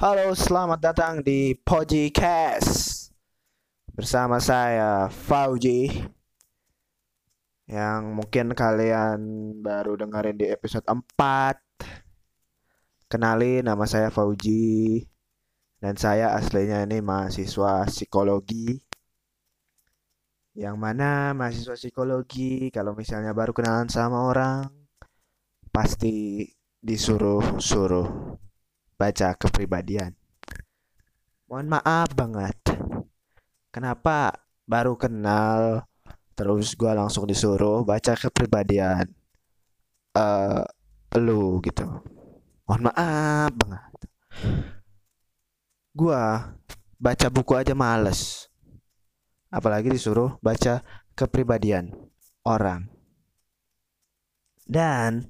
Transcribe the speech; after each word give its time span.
Halo, 0.00 0.32
selamat 0.32 0.80
datang 0.80 1.20
di 1.20 1.52
Podcast 1.60 3.12
bersama 3.92 4.40
saya 4.40 5.12
Fauji 5.12 5.92
yang 7.68 8.16
mungkin 8.16 8.56
kalian 8.56 9.20
baru 9.60 10.00
dengerin 10.00 10.40
di 10.40 10.48
episode 10.48 10.88
4. 10.88 11.04
Kenali 13.12 13.60
nama 13.60 13.84
saya 13.84 14.08
Fauji 14.08 15.04
dan 15.84 16.00
saya 16.00 16.32
aslinya 16.32 16.80
ini 16.88 17.04
mahasiswa 17.04 17.84
psikologi. 17.84 18.80
Yang 20.56 20.76
mana 20.80 21.36
mahasiswa 21.36 21.76
psikologi 21.76 22.72
kalau 22.72 22.96
misalnya 22.96 23.36
baru 23.36 23.52
kenalan 23.52 23.92
sama 23.92 24.32
orang 24.32 24.64
pasti 25.68 26.48
disuruh-suruh 26.80 28.40
baca 29.00 29.32
kepribadian. 29.40 30.12
Mohon 31.48 31.80
maaf 31.80 32.12
banget. 32.12 32.56
Kenapa 33.72 34.36
baru 34.68 35.00
kenal 35.00 35.88
terus 36.36 36.76
gua 36.76 36.92
langsung 36.92 37.24
disuruh 37.24 37.80
baca 37.80 38.12
kepribadian 38.12 39.08
eh 40.12 40.64
lu 41.16 41.64
gitu. 41.64 41.88
Mohon 42.68 42.82
maaf 42.92 43.50
banget. 43.56 43.92
Gua 45.96 46.52
baca 47.00 47.26
buku 47.32 47.56
aja 47.56 47.72
males. 47.72 48.52
Apalagi 49.48 49.88
disuruh 49.88 50.36
baca 50.44 50.84
kepribadian 51.16 51.90
orang. 52.44 52.86
Dan 54.70 55.26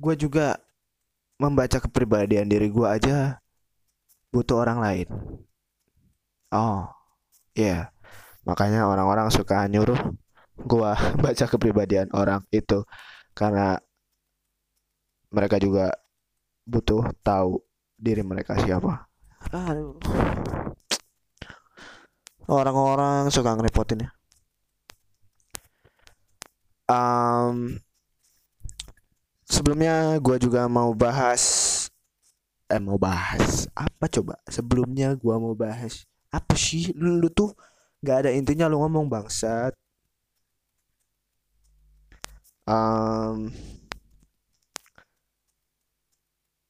gue 0.00 0.14
juga 0.16 0.56
membaca 1.42 1.82
kepribadian 1.82 2.46
diri 2.46 2.70
gue 2.70 2.86
aja 2.86 3.42
butuh 4.30 4.62
orang 4.62 4.78
lain. 4.78 5.08
Oh, 6.54 6.86
iya. 7.58 7.66
Yeah. 7.66 7.82
Makanya 8.46 8.86
orang-orang 8.86 9.30
suka 9.34 9.66
nyuruh 9.66 9.98
gue 10.62 10.90
baca 11.24 11.44
kepribadian 11.50 12.10
orang 12.14 12.46
itu 12.54 12.86
karena 13.34 13.78
mereka 15.32 15.56
juga 15.58 15.90
butuh 16.68 17.10
tahu 17.24 17.58
diri 17.98 18.22
mereka 18.22 18.54
siapa. 18.60 19.08
Orang-orang 22.46 23.30
suka 23.32 23.54
ngerepotin 23.56 24.06
ya. 24.06 24.10
Um, 26.92 27.80
sebelumnya 29.52 30.16
gue 30.24 30.36
juga 30.40 30.64
mau 30.64 30.96
bahas 30.96 31.42
eh 32.72 32.80
mau 32.80 32.96
bahas 32.96 33.68
apa 33.76 34.08
coba? 34.08 34.34
Sebelumnya 34.48 35.12
gue 35.12 35.34
mau 35.36 35.52
bahas 35.52 36.08
apa 36.32 36.54
sih? 36.56 36.96
Lu, 36.96 37.20
lu 37.20 37.28
tuh 37.28 37.52
nggak 38.00 38.16
ada 38.26 38.30
intinya 38.32 38.66
lu 38.72 38.80
ngomong 38.80 39.06
bangsat. 39.12 39.76
Um, 42.64 43.50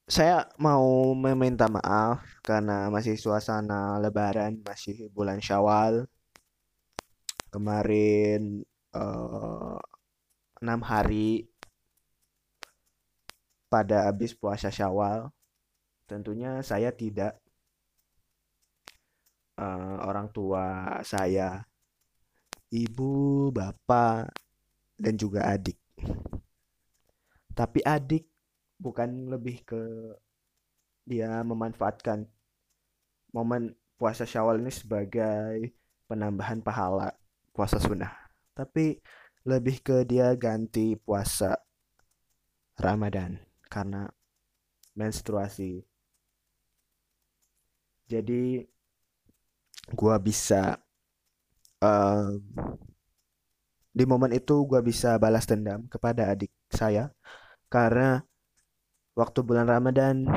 saya 0.09 0.49
mau 0.59 1.15
meminta 1.15 1.71
maaf 1.71 2.21
karena 2.43 2.91
masih 2.91 3.15
suasana 3.17 3.97
lebaran 4.03 4.59
masih 4.67 5.07
bulan 5.15 5.39
syawal. 5.39 6.11
Kemarin 7.53 8.65
uh, 8.97 9.79
enam 10.61 10.81
hari 10.83 11.52
pada 13.73 14.05
habis 14.05 14.37
puasa 14.37 14.69
Syawal. 14.69 15.33
Tentunya 16.05 16.61
saya 16.61 16.93
tidak 16.93 17.41
uh, 19.57 19.97
orang 20.05 20.29
tua 20.29 21.01
saya, 21.01 21.65
ibu, 22.69 23.49
bapak, 23.49 24.29
dan 25.01 25.17
juga 25.17 25.49
adik. 25.49 25.81
Tapi 27.57 27.81
adik 27.81 28.29
bukan 28.77 29.33
lebih 29.33 29.65
ke 29.65 29.81
dia 31.09 31.41
memanfaatkan 31.41 32.29
momen 33.33 33.73
puasa 33.97 34.29
Syawal 34.29 34.61
ini 34.61 34.69
sebagai 34.69 35.73
penambahan 36.05 36.61
pahala 36.61 37.17
puasa 37.57 37.81
sunnah. 37.81 38.13
Tapi 38.53 39.01
lebih 39.49 39.81
ke 39.81 40.05
dia 40.05 40.37
ganti 40.37 40.93
puasa 41.01 41.57
Ramadan 42.77 43.52
karena 43.73 44.05
menstruasi. 44.93 45.81
Jadi 48.05 48.61
gua 49.97 50.21
bisa 50.21 50.77
um, 51.81 52.37
di 53.97 54.05
momen 54.05 54.37
itu 54.37 54.69
gua 54.69 54.85
bisa 54.85 55.17
balas 55.17 55.49
dendam 55.49 55.89
kepada 55.89 56.29
adik 56.29 56.53
saya 56.69 57.09
karena 57.73 58.21
waktu 59.17 59.41
bulan 59.41 59.69
Ramadan 59.69 60.29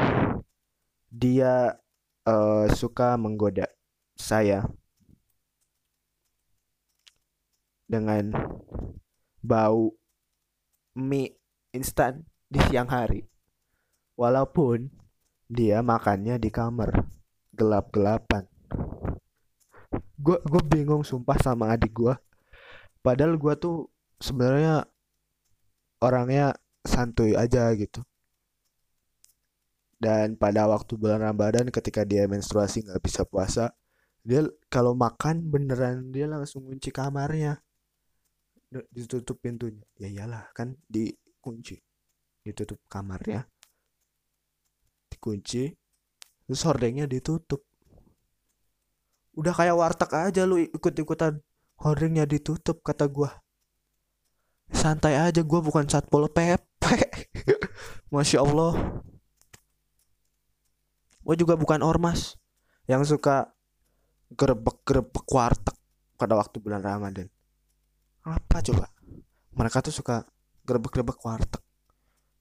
dia 1.11 1.75
uh, 2.27 2.67
suka 2.71 3.19
menggoda 3.19 3.67
saya 4.15 4.63
dengan 7.87 8.31
bau 9.43 9.93
mie 10.95 11.37
instan 11.71 12.23
di 12.55 12.63
siang 12.71 12.87
hari. 12.87 13.19
Walaupun 14.15 14.87
dia 15.51 15.83
makannya 15.83 16.39
di 16.39 16.47
kamar 16.47 17.03
gelap-gelapan. 17.51 18.47
Gue 20.15 20.39
gue 20.39 20.63
bingung 20.63 21.03
sumpah 21.03 21.35
sama 21.35 21.75
adik 21.75 21.91
gue. 21.91 22.15
Padahal 23.03 23.35
gue 23.35 23.53
tuh 23.59 23.91
sebenarnya 24.23 24.87
orangnya 25.99 26.55
santuy 26.87 27.35
aja 27.35 27.67
gitu. 27.75 27.99
Dan 29.99 30.39
pada 30.39 30.63
waktu 30.71 30.95
bulan 30.95 31.27
Ramadan 31.27 31.67
ketika 31.67 32.07
dia 32.07 32.23
menstruasi 32.23 32.87
nggak 32.87 33.03
bisa 33.03 33.27
puasa, 33.27 33.75
dia 34.23 34.47
kalau 34.71 34.95
makan 34.95 35.43
beneran 35.51 36.07
dia 36.15 36.23
langsung 36.23 36.71
kunci 36.71 36.87
kamarnya, 36.87 37.59
ditutup 38.95 39.43
pintunya. 39.43 39.83
Ya 39.99 40.07
iyalah 40.07 40.55
kan 40.55 40.79
dikunci 40.87 41.83
ditutup 42.45 42.77
kamarnya 42.85 43.49
dikunci 45.09 45.73
terus 46.45 46.61
hordengnya 46.61 47.09
ditutup. 47.09 47.65
Udah 49.33 49.51
kayak 49.57 49.73
warteg 49.73 50.11
aja 50.13 50.45
lu 50.45 50.61
ikut-ikutan 50.61 51.41
hordengnya 51.81 52.29
ditutup 52.29 52.85
kata 52.85 53.09
gua. 53.09 53.41
Santai 54.69 55.17
aja 55.17 55.41
gua 55.41 55.65
bukan 55.65 55.89
satpol 55.89 56.29
pp 56.29 56.83
masya 58.13 58.45
allah. 58.45 59.01
Gua 61.25 61.33
juga 61.33 61.57
bukan 61.57 61.81
ormas 61.81 62.37
yang 62.85 63.01
suka 63.01 63.49
gerebek-gerebek 64.37 65.25
warteg 65.25 65.73
pada 66.21 66.37
waktu 66.37 66.61
bulan 66.61 66.85
Ramadan. 66.85 67.25
Apa 68.21 68.61
coba? 68.61 68.93
Mereka 69.57 69.81
tuh 69.81 69.93
suka 69.93 70.21
gerebek-gerebek 70.69 71.17
warteg 71.25 71.64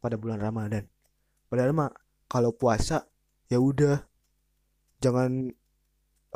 pada 0.05 0.21
bulan 0.21 0.37
Ramadan. 0.37 0.85
Padahal 1.49 1.73
mah 1.73 1.89
kalau 2.29 2.53
puasa 2.53 3.09
ya 3.49 3.57
udah 3.57 4.05
jangan 5.01 5.49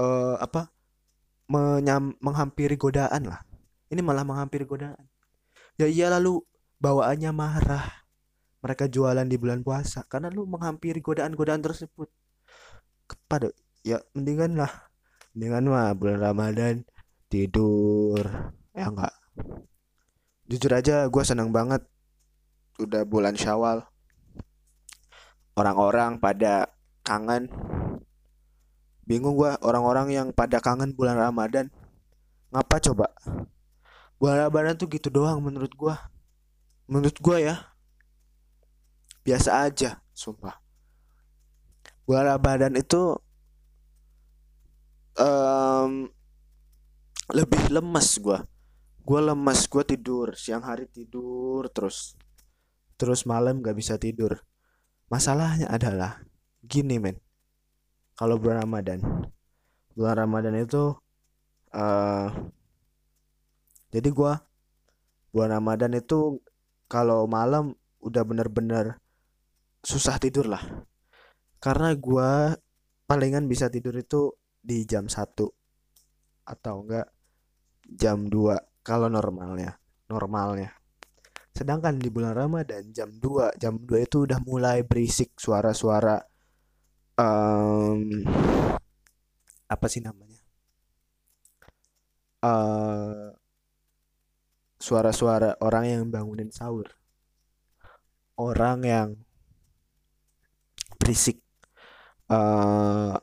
uh, 0.00 0.40
apa 0.40 0.72
menyam, 1.52 2.16
menghampiri 2.24 2.80
godaan 2.80 3.28
lah. 3.28 3.44
Ini 3.92 4.00
malah 4.00 4.24
menghampiri 4.24 4.64
godaan. 4.64 5.04
Ya 5.76 5.84
iya 5.84 6.08
lalu 6.08 6.40
bawaannya 6.80 7.28
marah. 7.36 8.08
Mereka 8.64 8.88
jualan 8.88 9.28
di 9.28 9.36
bulan 9.36 9.60
puasa 9.60 10.02
karena 10.08 10.32
lu 10.32 10.48
menghampiri 10.48 11.04
godaan-godaan 11.04 11.60
tersebut. 11.60 12.08
Kepada 13.04 13.52
ya 13.84 14.00
mendingan 14.16 14.56
lah. 14.56 14.72
Mendingan 15.36 15.64
mah 15.68 15.92
bulan 15.92 16.20
Ramadan 16.24 16.74
tidur. 17.28 18.24
Ya 18.72 18.88
enggak. 18.88 19.14
Jujur 20.48 20.72
aja 20.72 21.04
gue 21.08 21.24
senang 21.24 21.52
banget 21.52 21.84
udah 22.78 23.02
bulan 23.02 23.34
Syawal. 23.34 23.82
Orang-orang 25.58 26.22
pada 26.22 26.70
kangen. 27.02 27.50
Bingung 29.02 29.34
gua 29.34 29.58
orang-orang 29.60 30.14
yang 30.14 30.28
pada 30.30 30.62
kangen 30.62 30.94
bulan 30.94 31.18
Ramadan. 31.18 31.66
Ngapa 32.54 32.78
coba? 32.78 33.10
Bulan 34.16 34.46
Ramadan 34.46 34.78
tuh 34.78 34.86
gitu 34.86 35.10
doang 35.10 35.42
menurut 35.42 35.74
gua. 35.74 35.98
Menurut 36.86 37.18
gua 37.18 37.42
ya. 37.42 37.56
Biasa 39.26 39.66
aja, 39.66 39.98
sumpah. 40.14 40.62
Bulan 42.06 42.38
Ramadan 42.38 42.78
itu 42.78 43.18
um, 45.18 46.08
lebih 47.34 47.62
lemas 47.74 48.16
gua. 48.22 48.46
Gua 49.02 49.20
lemas, 49.34 49.66
gua 49.66 49.82
tidur 49.82 50.36
siang 50.38 50.62
hari 50.62 50.86
tidur 50.86 51.66
terus 51.72 52.14
terus 52.98 53.24
malam 53.24 53.62
gak 53.62 53.78
bisa 53.78 53.96
tidur. 53.96 54.42
Masalahnya 55.08 55.70
adalah 55.70 56.20
gini 56.60 57.00
men. 57.00 57.16
Kalau 58.18 58.36
bulan 58.36 58.66
Ramadan. 58.66 59.00
Bulan 59.94 60.18
Ramadan 60.18 60.54
itu 60.58 60.92
uh, 61.72 62.28
jadi 63.88 64.08
gua 64.12 64.44
bulan 65.32 65.60
Ramadan 65.60 65.96
itu 65.96 66.40
kalau 66.88 67.24
malam 67.28 67.76
udah 68.00 68.22
bener-bener 68.24 69.00
susah 69.84 70.16
tidur 70.20 70.48
lah 70.48 70.62
karena 71.58 71.92
gua 71.96 72.54
palingan 73.08 73.48
bisa 73.48 73.72
tidur 73.72 73.96
itu 73.96 74.36
di 74.60 74.84
jam 74.84 75.08
satu 75.08 75.48
atau 76.44 76.84
enggak 76.84 77.08
jam 77.88 78.28
2 78.28 78.84
kalau 78.84 79.08
normalnya 79.08 79.76
normalnya 80.08 80.72
sedangkan 81.58 81.98
di 81.98 82.06
bulan 82.06 82.38
Ramadan 82.38 82.94
jam 82.94 83.10
2 83.10 83.58
jam 83.58 83.74
2 83.82 84.06
itu 84.06 84.22
udah 84.22 84.38
mulai 84.46 84.86
berisik 84.86 85.34
suara-suara 85.34 86.22
um, 87.18 87.98
apa 89.68 89.86
sih 89.90 90.00
namanya? 90.00 90.40
Uh, 92.38 93.34
suara-suara 94.78 95.58
orang 95.58 95.84
yang 95.90 96.02
bangunin 96.08 96.48
sahur. 96.54 96.88
Orang 98.38 98.86
yang 98.86 99.18
berisik. 100.96 101.42
Uh, 102.30 103.18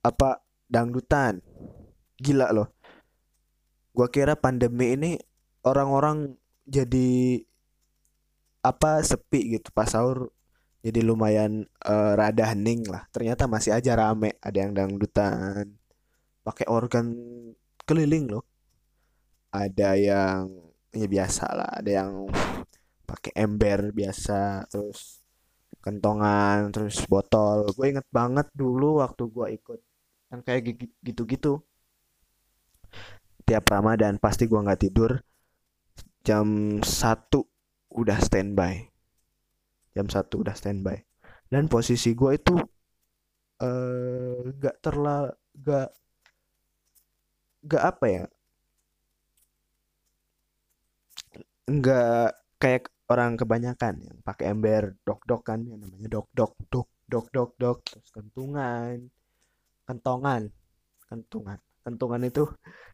apa 0.00 0.40
dangdutan. 0.66 1.44
Gila 2.18 2.50
loh. 2.50 2.72
Gua 3.92 4.08
kira 4.08 4.34
pandemi 4.34 4.96
ini 4.96 5.12
orang-orang 5.64 6.36
jadi 6.68 7.42
apa 8.62 9.00
sepi 9.00 9.56
gitu 9.56 9.72
pas 9.72 9.88
sahur 9.88 10.28
jadi 10.82 11.02
lumayan 11.02 11.66
uh, 11.82 12.14
rada 12.14 12.54
hening 12.54 12.86
lah. 12.86 13.04
Ternyata 13.10 13.50
masih 13.50 13.74
aja 13.74 13.98
rame 13.98 14.38
ada 14.38 14.58
yang 14.58 14.72
dangdutan 14.76 15.74
pakai 16.46 16.66
organ 16.70 17.12
keliling 17.82 18.30
loh. 18.30 18.44
Ada 19.50 19.98
yang 19.98 20.52
ya 20.94 21.06
biasa 21.08 21.44
lah 21.52 21.70
ada 21.82 21.90
yang 22.04 22.12
pakai 23.04 23.32
ember 23.36 23.92
biasa 23.92 24.68
terus 24.70 25.24
kentongan 25.82 26.70
terus 26.70 27.02
botol. 27.10 27.68
Gue 27.74 27.92
inget 27.96 28.06
banget 28.12 28.46
dulu 28.54 29.02
waktu 29.02 29.22
gue 29.28 29.46
ikut 29.58 29.80
yang 30.30 30.40
kayak 30.46 30.62
gitu-gitu. 31.02 31.58
Tiap 33.48 33.64
Ramadan 33.72 34.20
pasti 34.20 34.44
gue 34.44 34.60
nggak 34.60 34.80
tidur 34.84 35.16
jam 36.22 36.78
satu 36.82 37.46
udah 37.92 38.18
standby. 38.20 38.86
Jam 39.96 40.06
satu 40.06 40.44
udah 40.44 40.54
standby. 40.54 40.98
Dan 41.48 41.66
posisi 41.66 42.12
gue 42.12 42.36
itu 42.36 42.54
nggak 44.54 44.76
uh, 44.76 44.82
terlalu 44.84 45.32
gak 45.58 45.90
gak 47.66 47.82
apa 47.82 48.06
ya? 48.06 48.24
Nggak 51.68 52.28
kayak 52.58 52.84
orang 53.08 53.40
kebanyakan 53.40 53.94
yang 54.04 54.18
pakai 54.20 54.52
ember 54.52 54.92
dok 55.06 55.24
dok 55.24 55.42
kan 55.46 55.64
yang 55.64 55.80
namanya 55.80 56.08
dok 56.12 56.28
dok 56.36 56.52
dok 56.68 56.88
dok 57.08 57.26
dok 57.32 57.50
dok 57.56 57.78
terus 57.88 58.08
kentungan 58.12 59.08
kentongan 59.88 60.52
kentungan. 61.08 61.58
Kentungan 61.80 62.20
itu 62.20 62.44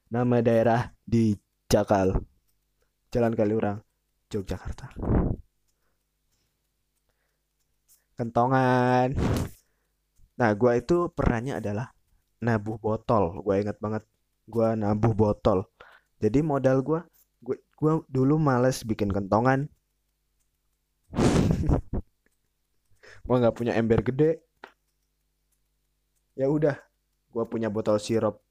nama 0.06 0.38
daerah 0.38 0.94
di 1.02 1.34
Jakal 1.66 2.14
Jalan 3.14 3.30
Kaliurang 3.38 3.78
Yogyakarta. 4.34 4.90
Kentongan. 8.18 9.14
Nah 10.34 10.50
gue 10.58 10.72
itu 10.82 11.14
perannya 11.14 11.62
adalah 11.62 11.94
nabuh 12.42 12.74
botol. 12.74 13.38
Gue 13.46 13.62
inget 13.62 13.78
banget 13.78 14.02
gue 14.50 14.68
nabuh 14.74 15.14
botol. 15.14 15.70
Jadi 16.18 16.42
modal 16.42 16.82
gue 16.82 17.06
gue 17.38 17.62
gue 17.62 17.92
dulu 18.10 18.34
males 18.34 18.82
bikin 18.82 19.14
kentongan. 19.14 19.70
Gue 23.24 23.40
nggak 23.40 23.56
punya 23.56 23.72
ember 23.78 24.04
gede. 24.04 24.44
Ya 26.36 26.50
udah 26.50 26.76
gue 27.30 27.44
punya 27.48 27.72
botol 27.72 27.96
sirup 27.96 28.42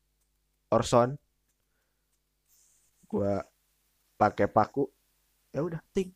Orson. 0.74 1.14
Gue 3.06 3.38
pakai 4.24 4.48
paku 4.48 4.88
ya 5.52 5.60
udah 5.60 5.84
ting 5.92 6.16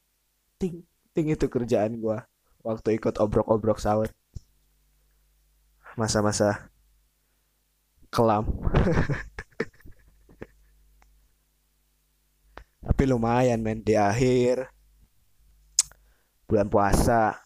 ting 0.56 0.88
ting 1.12 1.28
itu 1.28 1.52
kerjaan 1.52 2.00
gue 2.00 2.18
waktu 2.64 2.96
ikut 2.96 3.20
obrok-obrok 3.20 3.84
sahur 3.84 4.08
masa-masa 5.98 6.70
kelam. 8.14 8.46
Tapi 12.88 13.04
lumayan 13.10 13.60
men 13.66 13.82
di 13.82 13.98
akhir 13.98 14.70
bulan 16.48 16.70
puasa. 16.70 17.42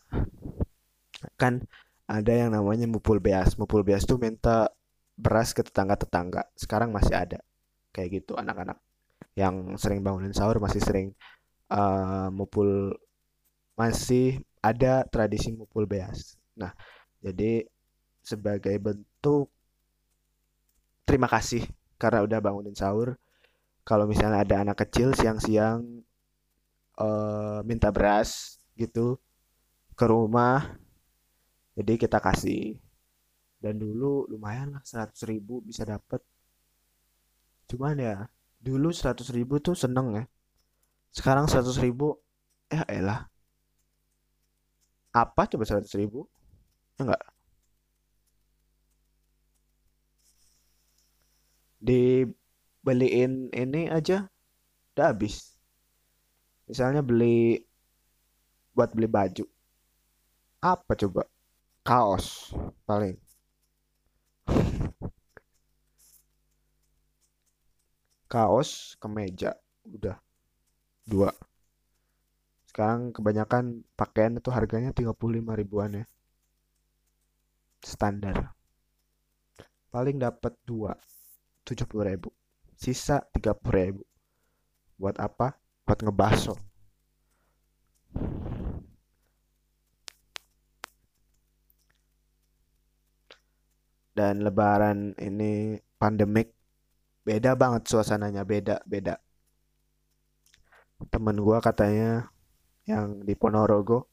Kan 1.39 1.65
ada 2.05 2.33
yang 2.35 2.51
namanya 2.51 2.85
mupul 2.85 3.23
beas. 3.23 3.55
Mupul 3.57 3.87
beas 3.87 4.03
tuh 4.05 4.19
minta 4.19 4.69
beras 5.15 5.55
ke 5.55 5.63
tetangga-tetangga. 5.63 6.51
Sekarang 6.53 6.91
masih 6.91 7.15
ada. 7.15 7.39
Kayak 7.95 8.21
gitu 8.21 8.35
anak-anak 8.37 8.77
yang 9.35 9.79
sering 9.79 10.03
bangunin 10.03 10.35
sahur 10.35 10.59
masih 10.59 10.81
sering 10.83 11.07
uh, 11.71 12.27
mupul 12.31 12.95
masih 13.79 14.43
ada 14.59 15.07
tradisi 15.07 15.55
mupul 15.55 15.87
beas. 15.87 16.35
Nah 16.59 16.75
jadi 17.23 17.65
sebagai 18.21 18.75
bentuk 18.77 19.49
terima 21.07 21.25
kasih 21.31 21.65
karena 21.97 22.23
udah 22.25 22.39
bangunin 22.43 22.75
sahur. 22.75 23.15
Kalau 23.81 24.05
misalnya 24.05 24.45
ada 24.45 24.61
anak 24.61 24.77
kecil 24.85 25.15
siang-siang 25.17 26.05
uh, 27.01 27.65
minta 27.65 27.89
beras 27.89 28.61
gitu 28.77 29.17
ke 29.97 30.05
rumah 30.05 30.77
jadi 31.73 31.97
kita 31.97 32.19
kasih. 32.21 32.77
Dan 33.61 33.77
dulu 33.77 34.25
lumayan 34.25 34.73
lah 34.73 34.81
seratus 34.81 35.21
ribu 35.29 35.61
bisa 35.61 35.85
dapet. 35.85 36.21
Cuman 37.69 37.97
ya 37.97 38.25
dulu 38.61 38.93
seratus 38.93 39.33
ribu 39.33 39.57
tuh 39.57 39.73
seneng 39.73 40.13
ya. 40.13 40.23
Sekarang 41.11 41.49
seratus 41.49 41.81
ribu 41.81 42.15
ya 42.69 42.85
elah. 42.87 43.27
Apa 45.11 45.49
coba 45.49 45.67
seratus 45.67 45.91
ribu? 45.97 46.29
Enggak. 47.01 47.19
Dibeliin 51.81 53.49
ini 53.51 53.89
aja 53.89 54.29
udah 54.93 55.05
habis. 55.11 55.57
Misalnya 56.69 57.01
beli 57.03 57.59
buat 58.77 58.93
beli 58.95 59.09
baju. 59.09 59.43
Apa 60.61 60.93
coba? 60.95 61.25
Kaos 61.81 62.53
paling 62.85 63.17
kaos 68.31 68.95
kemeja 68.95 69.59
udah. 69.83 70.15
Dua. 71.03 71.35
Sekarang 72.63 73.11
kebanyakan 73.11 73.83
pakaian 73.99 74.39
itu 74.39 74.47
harganya 74.47 74.95
35 74.95 75.59
ribuan 75.59 75.99
ya. 75.99 76.05
Standar. 77.83 78.55
Paling 79.91 80.23
dapat 80.23 80.55
dua 80.63 80.95
tujuh 81.67 81.83
puluh 81.83 82.07
ribu. 82.07 82.31
Sisa 82.79 83.19
tiga 83.35 83.51
puluh 83.51 83.75
ribu. 83.75 84.03
Buat 84.95 85.19
apa? 85.19 85.59
Buat 85.83 85.99
ngebaso. 85.99 86.55
Dan 94.15 94.47
lebaran 94.47 95.11
ini 95.19 95.75
pandemik 95.99 96.60
beda 97.27 97.51
banget 97.61 97.83
suasananya 97.91 98.43
beda 98.51 98.75
beda. 98.85 99.15
Temen 101.13 101.37
gua 101.41 101.57
katanya 101.67 102.29
yang 102.85 103.25
di 103.27 103.33
Ponorogo 103.41 104.09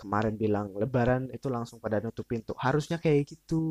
kemarin 0.00 0.34
bilang 0.34 0.74
lebaran 0.74 1.30
itu 1.30 1.46
langsung 1.46 1.78
pada 1.78 2.02
nutup 2.02 2.26
pintu. 2.26 2.52
Harusnya 2.58 2.98
kayak 2.98 3.22
gitu. 3.32 3.62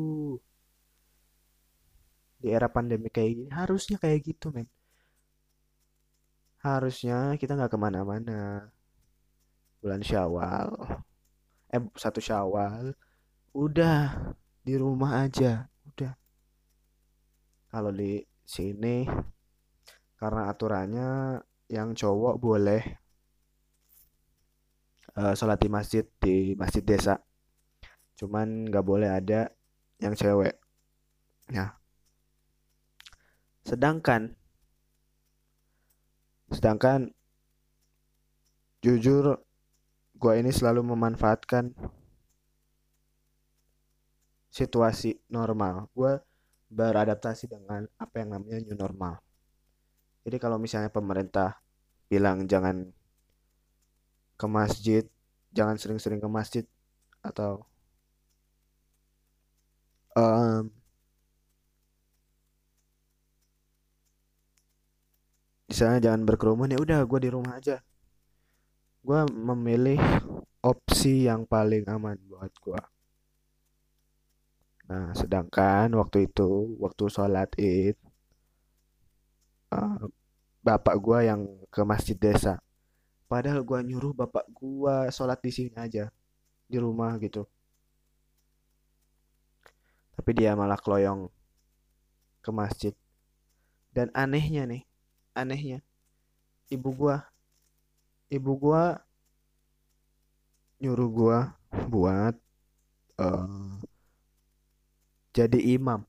Di 2.40 2.48
era 2.56 2.68
pandemi 2.72 3.08
kayak 3.12 3.30
gini 3.38 3.50
harusnya 3.54 3.96
kayak 4.02 4.18
gitu 4.28 4.46
men. 4.54 4.68
Harusnya 6.64 7.36
kita 7.40 7.52
nggak 7.56 7.72
ke 7.74 7.78
mana-mana. 7.80 8.70
Bulan 9.80 10.00
syawal 10.00 10.68
eh 11.72 11.80
satu 11.96 12.20
syawal 12.20 12.92
udah 13.56 13.96
di 14.60 14.74
rumah 14.76 15.24
aja 15.24 15.71
kalau 17.72 17.88
di 17.88 18.20
sini 18.44 19.08
karena 20.20 20.52
aturannya 20.52 21.40
yang 21.72 21.96
cowok 21.96 22.36
boleh 22.36 22.84
uh, 25.16 25.32
sholat 25.32 25.56
di 25.56 25.72
masjid 25.72 26.04
di 26.20 26.52
masjid 26.52 26.84
desa. 26.84 27.16
Cuman 28.20 28.68
nggak 28.68 28.84
boleh 28.84 29.08
ada 29.08 29.48
yang 30.04 30.12
cewek. 30.12 30.60
Nah 31.48 31.72
sedangkan 33.64 34.36
sedangkan 36.52 37.08
jujur 38.84 39.40
gue 40.20 40.32
ini 40.36 40.52
selalu 40.52 40.92
memanfaatkan 40.92 41.72
situasi 44.52 45.24
normal. 45.32 45.88
Gue 45.96 46.20
beradaptasi 46.72 47.52
dengan 47.52 47.84
apa 48.00 48.14
yang 48.24 48.32
namanya 48.32 48.58
new 48.64 48.76
normal. 48.76 49.20
Jadi 50.24 50.36
kalau 50.40 50.56
misalnya 50.56 50.88
pemerintah 50.88 51.60
bilang 52.08 52.48
jangan 52.48 52.88
ke 54.40 54.46
masjid 54.48 55.04
jangan 55.52 55.76
sering-sering 55.76 56.18
ke 56.18 56.28
masjid 56.28 56.64
atau 57.20 57.62
um, 60.16 60.72
di 65.68 65.74
sana 65.76 66.00
jangan 66.00 66.24
berkerumun 66.24 66.72
ya 66.72 66.78
udah 66.80 67.04
gue 67.04 67.20
di 67.20 67.30
rumah 67.30 67.60
aja. 67.60 67.84
Gue 69.02 69.20
memilih 69.28 69.98
opsi 70.62 71.26
yang 71.28 71.42
paling 71.44 71.84
aman 71.90 72.16
buat 72.30 72.52
gue 72.62 72.91
nah 74.92 75.08
sedangkan 75.16 75.88
waktu 75.96 76.28
itu 76.28 76.76
waktu 76.76 77.04
sholat 77.08 77.48
id 77.56 77.96
uh, 79.72 80.04
bapak 80.60 80.94
gue 81.00 81.18
yang 81.32 81.40
ke 81.72 81.80
masjid 81.82 82.14
desa. 82.14 82.60
Padahal 83.24 83.64
gue 83.64 83.78
nyuruh 83.88 84.12
bapak 84.12 84.44
gue 84.52 84.96
sholat 85.08 85.40
di 85.40 85.48
sini 85.48 85.72
aja 85.80 86.12
di 86.68 86.76
rumah 86.76 87.16
gitu. 87.24 87.48
Tapi 90.12 90.30
dia 90.36 90.52
malah 90.52 90.76
keloyong 90.76 91.32
ke 92.44 92.50
masjid. 92.52 92.92
Dan 93.96 94.12
anehnya 94.12 94.68
nih 94.68 94.84
anehnya 95.32 95.80
ibu 96.72 96.88
gua 96.92 97.28
ibu 98.32 98.52
gua 98.56 99.00
nyuruh 100.80 101.10
gua 101.12 101.38
buat 101.88 102.36
uh, 103.20 103.71
jadi 105.32 105.58
imam. 105.76 106.04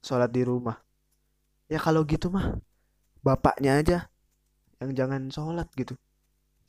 Sholat 0.00 0.30
di 0.30 0.42
rumah. 0.46 0.78
Ya 1.66 1.82
kalau 1.82 2.06
gitu 2.06 2.30
mah 2.30 2.58
bapaknya 3.24 3.80
aja 3.80 3.98
yang 4.78 4.94
jangan 4.94 5.28
sholat 5.28 5.68
gitu. 5.74 5.98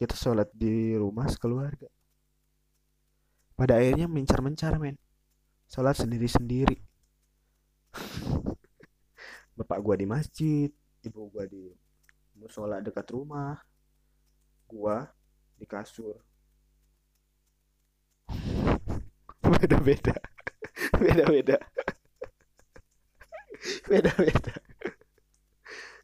Kita 0.01 0.17
sholat 0.17 0.49
di 0.51 0.97
rumah 0.97 1.29
sekeluarga. 1.29 1.87
Pada 3.55 3.79
akhirnya 3.79 4.11
mencar-mencar 4.11 4.75
men. 4.81 4.99
Sholat 5.71 5.95
sendiri-sendiri. 5.95 6.81
Bapak 9.57 9.79
gua 9.79 9.95
di 9.95 10.03
masjid 10.03 10.67
ibu 11.05 11.29
gua 11.29 11.45
di 11.45 11.69
musola 12.35 12.81
dekat 12.81 13.07
rumah 13.13 13.61
gua 14.65 15.07
di 15.55 15.63
kasur 15.69 16.19
beda-beda. 19.57 20.15
Beda-beda. 20.99 21.57
Beda-beda. 23.89 24.53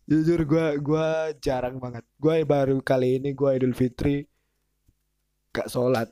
Jujur 0.10 0.43
gua 0.43 0.75
gua 0.79 1.08
jarang 1.39 1.77
banget. 1.79 2.03
Gua 2.20 2.41
baru 2.43 2.81
kali 2.84 3.22
ini 3.22 3.31
gua 3.31 3.55
Idul 3.55 3.75
Fitri 3.77 4.25
gak 5.51 5.67
sholat 5.67 6.10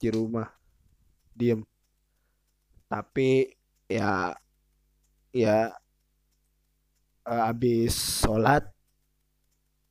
di 0.00 0.08
rumah. 0.10 0.48
Diem. 1.32 1.64
Tapi 2.88 3.48
ya 3.88 4.32
ya 5.34 5.72
uh, 7.26 7.50
abis 7.50 8.22
sholat 8.22 8.64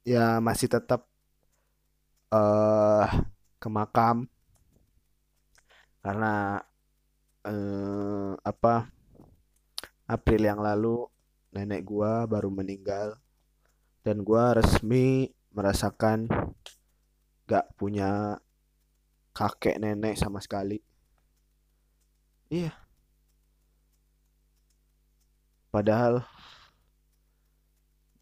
ya 0.04 0.38
masih 0.40 0.68
tetap 0.72 1.08
uh, 2.32 3.08
ke 3.60 3.68
makam 3.72 4.28
karena 6.04 6.60
uh, 7.48 8.36
apa 8.44 8.92
April 10.04 10.44
yang 10.44 10.60
lalu 10.60 11.08
nenek 11.56 11.88
gua 11.88 12.28
baru 12.28 12.52
meninggal 12.52 13.16
dan 14.04 14.20
gua 14.22 14.60
resmi 14.60 15.32
merasakan 15.56 16.28
gak 17.48 17.72
punya 17.80 18.42
kakek 19.34 19.80
nenek 19.80 20.20
sama 20.20 20.44
sekali. 20.44 20.82
Iya. 22.54 22.74
Padahal 25.74 26.22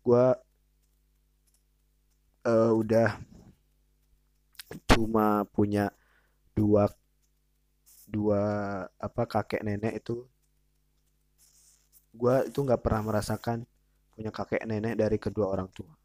gue 0.01 0.25
uh, 2.47 2.71
udah 2.73 3.19
cuma 4.87 5.43
punya 5.51 5.91
dua 6.55 6.87
dua 8.11 8.43
apa 8.99 9.23
kakek 9.23 9.63
nenek 9.63 10.03
itu 10.03 10.27
gue 12.11 12.35
itu 12.51 12.59
nggak 12.59 12.83
pernah 12.83 13.07
merasakan 13.07 13.63
punya 14.11 14.35
kakek 14.35 14.67
nenek 14.67 14.99
dari 14.99 15.15
kedua 15.15 15.47
orang 15.47 15.71
tua 15.71 15.95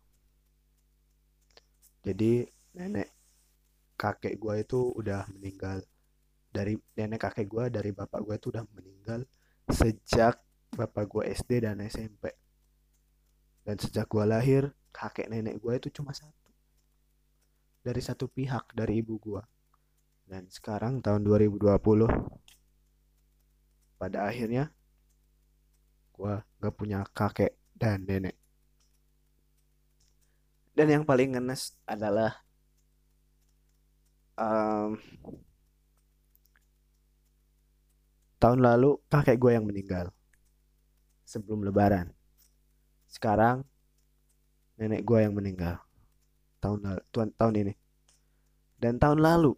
jadi 2.06 2.46
nenek 2.78 3.10
kakek 3.98 4.38
gue 4.38 4.54
itu 4.62 4.78
udah 4.94 5.26
meninggal 5.34 5.82
dari 6.54 6.78
nenek 6.94 7.26
kakek 7.26 7.50
gue 7.50 7.64
dari 7.74 7.90
bapak 7.90 8.22
gue 8.22 8.34
itu 8.38 8.54
udah 8.54 8.64
meninggal 8.70 9.26
sejak 9.66 10.38
bapak 10.70 11.04
gue 11.10 11.22
SD 11.34 11.66
dan 11.66 11.82
SMP 11.82 12.30
dan 13.66 13.82
sejak 13.82 14.06
gue 14.06 14.22
lahir, 14.22 14.70
kakek 14.94 15.26
nenek 15.26 15.58
gue 15.58 15.74
itu 15.74 15.90
cuma 15.98 16.14
satu. 16.14 16.54
Dari 17.82 17.98
satu 17.98 18.30
pihak, 18.30 18.70
dari 18.70 19.02
ibu 19.02 19.18
gue. 19.18 19.42
Dan 20.26 20.50
sekarang 20.50 20.98
tahun 20.98 21.22
2020, 21.22 21.62
pada 23.96 24.18
akhirnya, 24.26 24.74
gue 26.12 26.34
gak 26.42 26.74
punya 26.74 27.06
kakek 27.14 27.54
dan 27.78 28.02
nenek. 28.02 28.34
Dan 30.76 30.92
yang 30.92 31.04
paling 31.08 31.38
ngenes 31.38 31.72
adalah 31.88 32.42
um, 34.36 35.00
tahun 38.36 38.60
lalu 38.60 39.00
kakek 39.08 39.40
gue 39.40 39.52
yang 39.56 39.64
meninggal 39.64 40.12
sebelum 41.26 41.64
lebaran 41.64 42.12
sekarang 43.08 43.64
nenek 44.76 45.02
gue 45.02 45.18
yang 45.24 45.32
meninggal 45.32 45.80
tahun 46.60 46.84
lalu 46.84 47.02
tuan, 47.10 47.28
tahun 47.34 47.54
ini 47.66 47.74
dan 48.76 49.00
tahun 49.00 49.24
lalu 49.24 49.56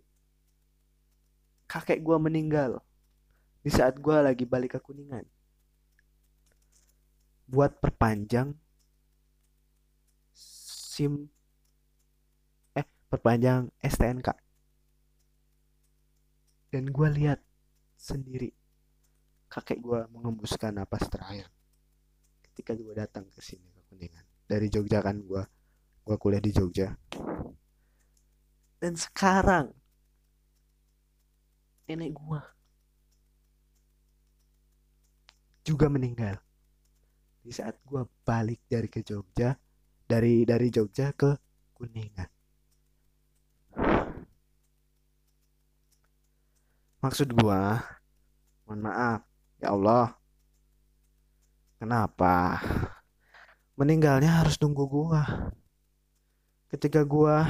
kakek 1.68 2.00
gue 2.00 2.16
meninggal 2.16 2.80
di 3.60 3.70
saat 3.70 4.00
gue 4.00 4.16
lagi 4.16 4.48
balik 4.48 4.74
ke 4.74 4.80
kuningan. 4.80 5.22
Buat 7.44 7.78
perpanjang 7.78 8.56
sim 10.34 11.30
eh 12.74 12.86
perpanjang 13.06 13.70
STNK 13.78 14.48
dan 16.68 16.84
gue 16.90 17.08
lihat 17.08 17.40
sendiri 17.96 18.52
kakek 19.48 19.80
gue 19.80 20.00
mengembuskan 20.12 20.76
napas 20.76 21.08
terakhir 21.08 21.48
ketika 22.44 22.76
gue 22.76 22.92
datang 22.92 23.24
ke 23.32 23.40
sini 23.40 23.70
ke 23.72 23.80
Kuningan. 23.88 24.24
Dari 24.44 24.68
Jogja 24.68 25.00
kan 25.00 25.22
gue 25.24 25.42
gue 26.04 26.16
kuliah 26.20 26.42
di 26.42 26.52
Jogja. 26.52 26.92
Dan 28.78 28.94
sekarang 28.94 29.72
nenek 31.88 32.12
gue 32.12 32.40
juga 35.64 35.88
meninggal 35.88 36.36
di 37.40 37.50
saat 37.50 37.80
gue 37.82 38.04
balik 38.22 38.60
dari 38.68 38.92
ke 38.92 39.00
Jogja 39.00 39.56
dari 40.04 40.44
dari 40.44 40.68
Jogja 40.68 41.16
ke 41.16 41.32
Kuningan 41.72 42.30
maksud 47.00 47.32
gue 47.32 47.60
mohon 48.68 48.80
maaf 48.84 49.24
ya 49.58 49.72
Allah 49.72 50.18
Kenapa? 51.78 52.58
Meninggalnya 53.78 54.42
harus 54.42 54.58
nunggu 54.58 54.82
gua. 54.90 55.54
Ketika 56.66 57.06
gua 57.06 57.46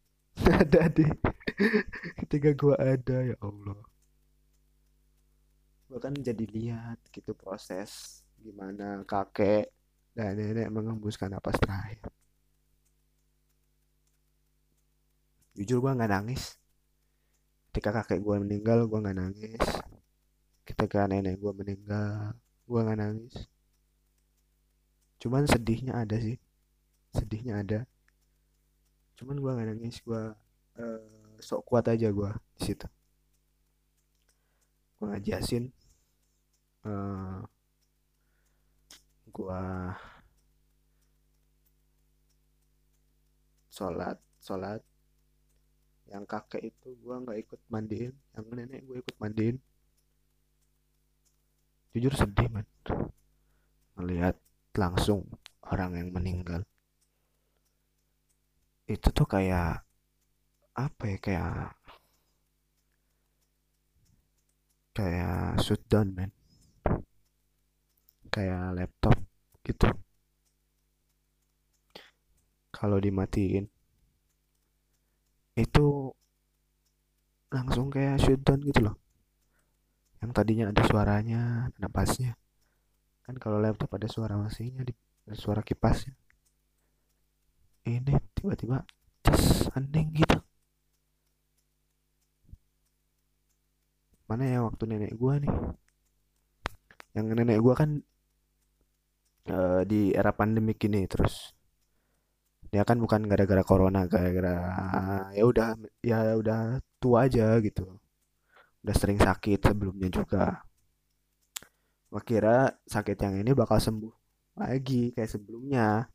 ada 0.64 0.88
di 0.88 1.04
ketika 2.24 2.52
gua 2.56 2.74
ada 2.76 3.34
ya 3.34 3.36
Allah. 3.40 3.80
Gua 5.86 5.98
kan 6.02 6.14
jadi 6.14 6.44
lihat 6.44 6.98
gitu 7.10 7.32
proses 7.32 8.22
gimana 8.40 9.02
kakek 9.08 9.72
dan 10.16 10.36
nenek 10.36 10.68
mengembuskan 10.72 11.32
napas 11.32 11.56
terakhir. 11.60 12.08
jujur 15.56 15.80
gue 15.80 15.92
nggak 15.96 16.12
nangis. 16.12 16.60
Ketika 17.72 18.04
kakek 18.04 18.20
gue 18.20 18.36
meninggal 18.44 18.84
gue 18.84 18.98
nggak 19.00 19.16
nangis. 19.16 19.64
Ketika 20.68 21.08
nenek 21.08 21.40
gue 21.40 21.52
meninggal 21.56 22.36
gue 22.68 22.80
nggak 22.84 23.00
nangis. 23.00 23.34
Cuman 25.16 25.48
sedihnya 25.48 25.96
ada 25.96 26.20
sih. 26.20 26.36
Sedihnya 27.16 27.64
ada. 27.64 27.88
Cuman 29.16 29.40
gue 29.40 29.48
nggak 29.48 29.68
nangis 29.72 29.96
gue 30.04 30.22
uh, 30.76 31.15
sok 31.40 31.62
kuat 31.68 31.86
aja 31.88 32.08
gue 32.10 32.30
di 32.56 32.62
situ. 32.64 32.86
Gue 34.96 35.06
ngajasin 35.12 35.68
uh, 36.84 37.40
gue 39.30 39.62
sholat 43.70 44.18
sholat. 44.42 44.80
Yang 46.06 46.24
kakek 46.30 46.62
itu 46.70 46.94
gue 47.02 47.14
nggak 47.18 47.38
ikut 47.42 47.60
mandiin 47.66 48.14
yang 48.34 48.46
nenek 48.50 48.82
gue 48.86 48.96
ikut 49.02 49.16
mandiin. 49.18 49.56
Jujur 51.96 52.12
sedih 52.12 52.48
man. 52.52 52.66
Melihat 53.96 54.36
langsung 54.76 55.24
orang 55.64 55.96
yang 55.96 56.08
meninggal. 56.12 56.62
Itu 58.86 59.10
tuh 59.10 59.26
kayak 59.26 59.85
apa 60.76 61.02
ya 61.08 61.18
kayak 61.24 61.72
kayak 64.92 65.56
shutdown 65.64 66.08
man. 66.12 66.30
Kayak 68.28 68.76
laptop 68.76 69.16
gitu. 69.64 69.88
Kalau 72.68 73.00
dimatiin. 73.00 73.72
Itu 75.56 76.12
langsung 77.48 77.88
kayak 77.88 78.20
shutdown 78.20 78.60
gitu 78.60 78.80
loh. 78.92 78.96
Yang 80.20 80.30
tadinya 80.36 80.64
ada 80.68 80.82
suaranya 80.84 81.72
ada 81.72 81.78
napasnya 81.80 82.36
kan 83.26 83.34
kalau 83.42 83.58
laptop 83.58 83.90
ada 83.98 84.06
suara 84.06 84.38
mesinnya 84.38 84.86
ada 84.86 85.34
suara 85.34 85.58
kipasnya. 85.66 86.14
Ini 87.82 88.14
tiba-tiba 88.38 88.86
tes 89.22 89.66
aneh 89.74 90.06
gitu 90.14 90.45
mana 94.26 94.44
ya 94.46 94.58
waktu 94.66 94.82
nenek 94.90 95.14
gua 95.14 95.38
nih? 95.38 95.54
Yang 97.14 97.26
nenek 97.38 97.58
gua 97.62 97.74
kan 97.78 97.90
uh, 99.50 99.82
di 99.86 100.10
era 100.12 100.34
pandemi 100.34 100.74
ini 100.74 101.06
terus 101.06 101.54
dia 102.66 102.82
kan 102.82 102.98
bukan 102.98 103.30
gara-gara 103.30 103.62
corona 103.62 104.10
gara-gara 104.10 104.58
ya 105.30 105.46
udah 105.46 105.78
ya 106.02 106.34
udah 106.34 106.82
tua 106.98 107.30
aja 107.30 107.56
gitu. 107.62 107.86
Udah 108.82 108.94
sering 108.94 109.18
sakit 109.22 109.62
sebelumnya 109.62 110.08
juga. 110.10 110.44
Gua 112.10 112.22
kira 112.22 112.74
sakit 112.86 113.16
yang 113.22 113.34
ini 113.42 113.50
bakal 113.54 113.78
sembuh 113.78 114.14
lagi 114.58 115.14
kayak 115.14 115.30
sebelumnya. 115.30 116.10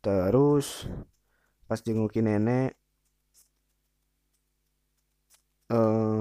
Terus 0.00 0.86
pas 1.68 1.78
jengukin 1.82 2.26
nenek 2.30 2.79
uh, 5.70 6.20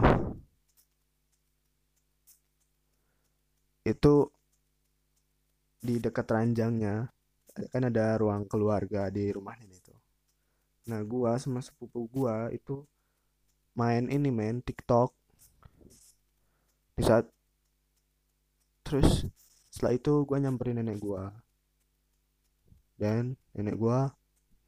itu 3.84 4.16
di 5.82 5.98
dekat 5.98 6.28
ranjangnya. 6.30 7.10
Kan 7.74 7.84
ada 7.84 8.16
ruang 8.16 8.48
keluarga 8.48 9.12
di 9.12 9.28
rumah 9.36 9.58
nenek 9.60 9.84
itu. 9.84 9.96
Nah 10.88 11.04
gua 11.04 11.36
sama 11.42 11.60
sepupu 11.60 12.08
gua 12.08 12.48
itu 12.56 12.86
main 13.76 14.08
ini 14.08 14.32
main 14.32 14.64
TikTok. 14.64 15.12
Di 16.96 17.04
saat 17.04 17.28
terus 18.86 19.28
setelah 19.68 19.98
itu 19.98 20.24
gua 20.24 20.40
nyamperin 20.40 20.80
nenek 20.80 21.02
gua. 21.04 21.36
Dan 22.96 23.36
nenek 23.52 23.76
gua 23.76 24.14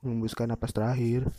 mengembuskan 0.04 0.52
napas 0.52 0.76
terakhir 0.76 1.30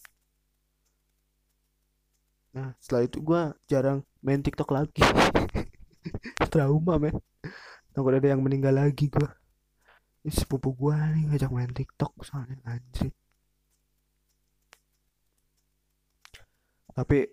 nah 2.52 2.76
setelah 2.76 3.08
itu 3.08 3.18
gua 3.24 3.56
jarang 3.66 4.04
main 4.20 4.44
TikTok 4.44 4.68
lagi. 4.72 5.00
Trauma 6.52 7.00
men. 7.00 7.16
Takut 7.92 8.12
ada 8.12 8.28
yang 8.28 8.44
meninggal 8.44 8.76
lagi 8.76 9.08
gua. 9.08 9.32
Ini 10.22 10.32
sepupu 10.32 10.76
gua 10.76 11.00
nih 11.16 11.32
ngajak 11.32 11.50
main 11.50 11.72
TikTok 11.72 12.12
soalnya 12.22 12.60
anjir 12.68 13.12
tapi 16.92 17.24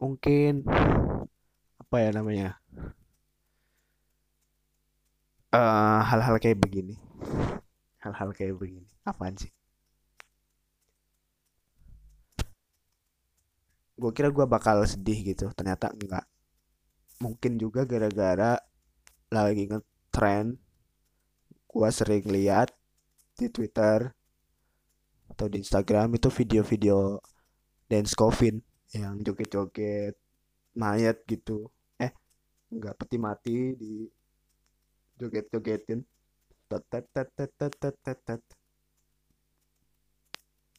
mungkin 0.00 0.64
apa 1.76 1.96
ya 2.00 2.10
namanya 2.10 2.48
hal-hal 6.08 6.36
uh, 6.36 6.40
kayak 6.40 6.56
begini. 6.56 6.96
Hal-hal 8.00 8.32
kayak 8.32 8.56
begini. 8.56 8.88
Apaan 9.04 9.36
sih 9.36 9.52
gue 13.96 14.10
kira 14.16 14.28
gue 14.32 14.46
bakal 14.48 14.84
sedih 14.84 15.34
gitu. 15.34 15.52
Ternyata 15.52 15.92
enggak. 15.92 16.24
Mungkin 17.22 17.60
juga 17.60 17.86
gara-gara 17.86 18.58
lagi 19.32 19.70
ngetrend 19.70 20.60
gue 21.72 21.88
sering 21.88 22.26
lihat 22.28 22.68
di 23.32 23.48
Twitter 23.48 24.12
atau 25.32 25.48
di 25.48 25.64
Instagram 25.64 26.12
itu 26.20 26.28
video-video 26.28 27.16
dance 27.88 28.12
coffin 28.12 28.60
yang 28.92 29.16
joget-joget 29.24 30.12
mayat 30.76 31.24
gitu. 31.24 31.72
Eh 31.96 32.12
enggak 32.68 32.96
peti 33.00 33.16
mati 33.16 33.56
di 33.76 34.04
joget-jogetin. 35.16 36.04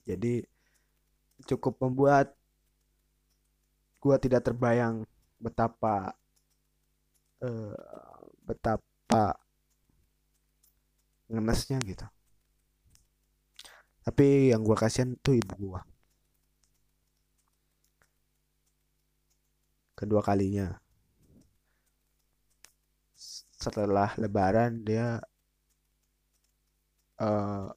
Jadi 0.04 0.34
cukup 1.46 1.74
membuat 1.86 2.34
gua 4.04 4.20
tidak 4.20 4.44
terbayang 4.44 5.08
betapa 5.40 6.12
uh, 7.40 7.76
betapa 8.44 9.40
ngenesnya 11.32 11.80
gitu. 11.88 12.04
Tapi 14.04 14.52
yang 14.52 14.60
gua 14.68 14.76
kasihan 14.76 15.16
tuh 15.24 15.40
ibu 15.40 15.56
gua. 15.56 15.88
Kedua 19.96 20.20
kalinya. 20.20 20.68
Setelah 23.56 24.12
lebaran 24.20 24.84
dia 24.84 25.24
uh, 27.24 27.72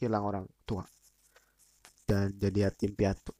hilang 0.00 0.24
orang 0.24 0.46
tua. 0.64 0.88
Dan 2.08 2.32
jadi 2.40 2.72
yatim 2.72 2.96
piatu 2.96 3.36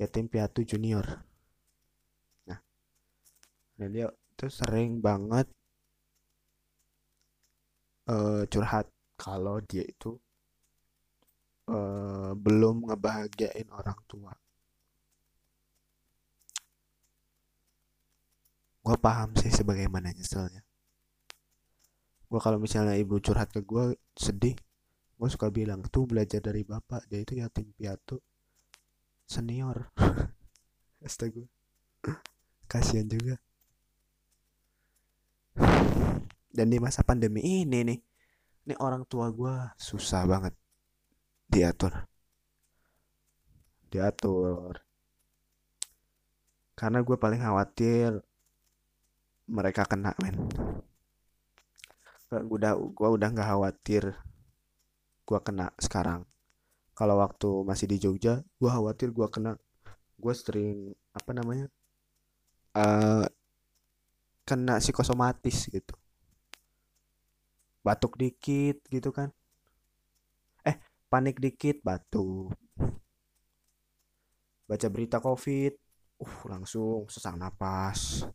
yatim 0.00 0.32
piatu 0.32 0.64
junior. 0.64 1.04
Nah 3.80 3.88
dia 3.88 4.12
itu 4.12 4.46
sering 4.52 5.00
banget 5.00 5.48
uh, 8.12 8.44
curhat 8.48 8.88
kalau 9.16 9.56
dia 9.64 9.80
itu 9.84 10.20
uh, 11.72 12.36
belum 12.36 12.92
ngebahagiain 12.92 13.68
orang 13.72 13.96
tua. 14.04 14.32
Gue 18.80 18.96
paham 19.00 19.32
sih 19.36 19.52
sebagaimana 19.52 20.12
nyeselnya. 20.12 20.60
Gue 22.28 22.40
kalau 22.40 22.60
misalnya 22.60 22.96
ibu 23.00 23.16
curhat 23.20 23.48
ke 23.48 23.64
gue 23.64 23.96
sedih 24.16 24.56
gue 25.20 25.28
suka 25.28 25.52
bilang 25.52 25.84
tuh 25.92 26.08
belajar 26.08 26.40
dari 26.40 26.64
bapak 26.64 27.04
dia 27.12 27.20
itu 27.20 27.36
yatim 27.36 27.76
piatu 27.76 28.16
senior. 29.30 29.94
Astaga. 31.06 31.46
Kasihan 32.66 33.06
juga. 33.06 33.38
Dan 36.50 36.66
di 36.74 36.82
masa 36.82 37.06
pandemi 37.06 37.62
ini 37.62 37.86
nih 37.86 37.98
ini 38.66 38.74
orang 38.82 39.06
tua 39.06 39.30
gue 39.30 39.54
susah 39.78 40.26
banget 40.26 40.54
diatur. 41.46 42.10
Diatur. 43.86 44.82
Karena 46.74 46.98
gue 47.06 47.16
paling 47.16 47.38
khawatir 47.38 48.18
mereka 49.50 49.86
kena 49.86 50.14
men. 50.22 50.46
Udah 52.30 52.78
gua 52.78 53.10
udah 53.10 53.28
nggak 53.34 53.48
khawatir 53.50 54.14
gua 55.26 55.42
kena 55.42 55.74
sekarang 55.82 56.29
kalau 57.00 57.16
waktu 57.16 57.64
masih 57.64 57.88
di 57.88 57.96
Jogja 57.96 58.44
gua 58.60 58.76
khawatir 58.76 59.08
gua 59.08 59.32
kena 59.32 59.56
gua 60.20 60.36
sering 60.36 60.92
apa 61.16 61.32
namanya 61.32 61.72
uh, 62.76 63.24
kena 64.44 64.76
psikosomatis 64.84 65.72
gitu. 65.72 65.96
Batuk 67.80 68.20
dikit 68.20 68.84
gitu 68.92 69.08
kan. 69.16 69.32
Eh 70.68 70.76
panik 71.08 71.40
dikit 71.40 71.80
batuk. 71.80 72.52
Baca 74.68 74.86
berita 74.92 75.24
covid 75.24 75.72
uh 76.20 76.36
langsung 76.52 77.08
sesak 77.08 77.40
napas. 77.40 78.28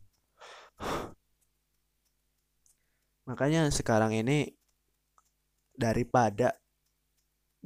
Makanya 3.30 3.70
sekarang 3.70 4.10
ini 4.10 4.50
daripada 5.78 6.58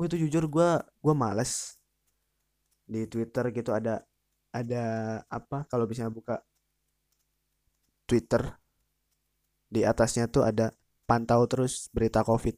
gue 0.01 0.09
tuh 0.09 0.21
jujur 0.25 0.49
gue 0.49 0.71
gue 0.81 1.13
males 1.13 1.77
di 2.89 3.05
Twitter 3.05 3.53
gitu. 3.53 3.77
Ada 3.77 4.01
ada 4.49 4.85
apa 5.29 5.69
kalau 5.69 5.85
bisa 5.85 6.09
buka 6.09 6.41
Twitter 8.09 8.41
di 9.69 9.85
atasnya 9.85 10.25
tuh 10.33 10.49
ada 10.49 10.73
pantau 11.05 11.45
terus 11.45 11.93
berita 11.93 12.25
COVID. 12.25 12.57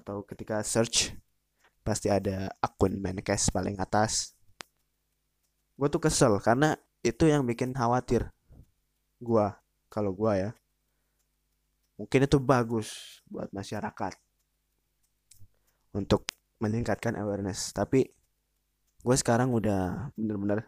Atau 0.00 0.24
ketika 0.24 0.64
search 0.64 1.12
pasti 1.84 2.08
ada 2.08 2.48
akun 2.64 2.96
Menkes 2.96 3.52
paling 3.52 3.76
atas. 3.76 4.32
Gue 5.76 5.92
tuh 5.92 6.00
kesel 6.00 6.40
karena 6.40 6.72
itu 7.04 7.28
yang 7.28 7.44
bikin 7.44 7.76
khawatir 7.76 8.32
gue 9.20 9.46
kalau 9.92 10.16
gue 10.16 10.32
ya. 10.40 10.50
Mungkin 12.00 12.24
itu 12.24 12.40
bagus 12.40 13.20
buat 13.28 13.52
masyarakat 13.52 14.23
untuk 15.94 16.26
meningkatkan 16.58 17.14
awareness. 17.16 17.70
Tapi 17.70 18.04
gue 19.04 19.16
sekarang 19.16 19.54
udah 19.54 20.10
bener-bener 20.18 20.66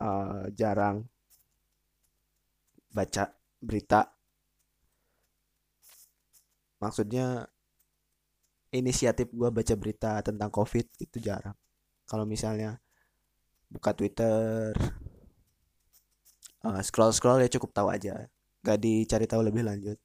uh, 0.00 0.46
jarang 0.54 1.04
baca 2.94 3.34
berita. 3.58 4.06
Maksudnya 6.78 7.42
inisiatif 8.70 9.32
gue 9.34 9.50
baca 9.50 9.74
berita 9.74 10.22
tentang 10.22 10.50
covid 10.52 10.86
itu 11.02 11.18
jarang. 11.18 11.56
Kalau 12.06 12.24
misalnya 12.24 12.78
buka 13.68 13.92
twitter 13.92 14.72
uh, 16.64 16.80
scroll 16.80 17.12
scroll 17.12 17.42
ya 17.42 17.50
cukup 17.50 17.74
tahu 17.74 17.88
aja. 17.90 18.28
Gak 18.62 18.78
dicari 18.82 19.26
tahu 19.26 19.42
lebih 19.42 19.64
lanjut. 19.64 19.98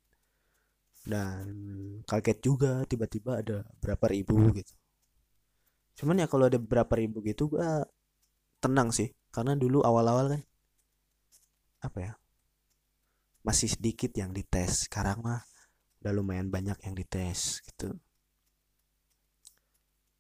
Dan 1.04 1.46
kaget 2.04 2.40
juga 2.44 2.84
tiba-tiba 2.86 3.40
ada 3.40 3.64
berapa 3.80 4.06
ribu 4.12 4.52
gitu. 4.54 4.74
Cuman 5.98 6.22
ya 6.22 6.28
kalau 6.28 6.50
ada 6.50 6.60
berapa 6.60 6.94
ribu 6.98 7.24
gitu 7.26 7.50
gue 7.54 7.70
tenang 8.60 8.92
sih. 8.94 9.12
Karena 9.34 9.58
dulu 9.58 9.82
awal-awal 9.82 10.38
kan 10.38 10.42
apa 11.84 12.00
ya 12.00 12.14
masih 13.42 13.74
sedikit 13.74 14.14
yang 14.16 14.32
dites. 14.32 14.88
Sekarang 14.88 15.24
mah 15.24 15.42
udah 16.04 16.12
lumayan 16.14 16.52
banyak 16.52 16.78
yang 16.86 16.94
dites 16.94 17.64
gitu. 17.66 17.96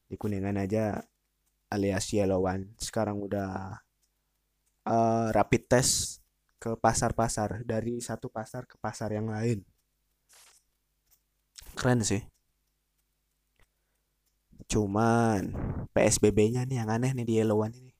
Di 0.07 0.15
kuningan 0.17 0.57
aja 0.57 1.03
alias 1.73 2.05
yellow 2.13 2.45
one 2.45 2.77
sekarang 2.77 3.17
udah 3.17 3.81
uh, 4.85 5.27
rapid 5.33 5.63
test 5.69 6.21
ke 6.57 6.73
pasar-pasar. 6.77 7.65
Dari 7.65 8.01
satu 8.01 8.29
pasar 8.29 8.65
ke 8.65 8.77
pasar 8.77 9.13
yang 9.13 9.29
lain 9.29 9.65
keren 11.83 11.99
sih. 11.99 12.23
Cuman 14.71 15.51
PSBB-nya 15.91 16.63
nih 16.63 16.79
yang 16.79 16.87
aneh 16.87 17.11
nih 17.11 17.27
di 17.27 17.33
yellow 17.43 17.59
one 17.59 17.75
ini. 17.75 17.91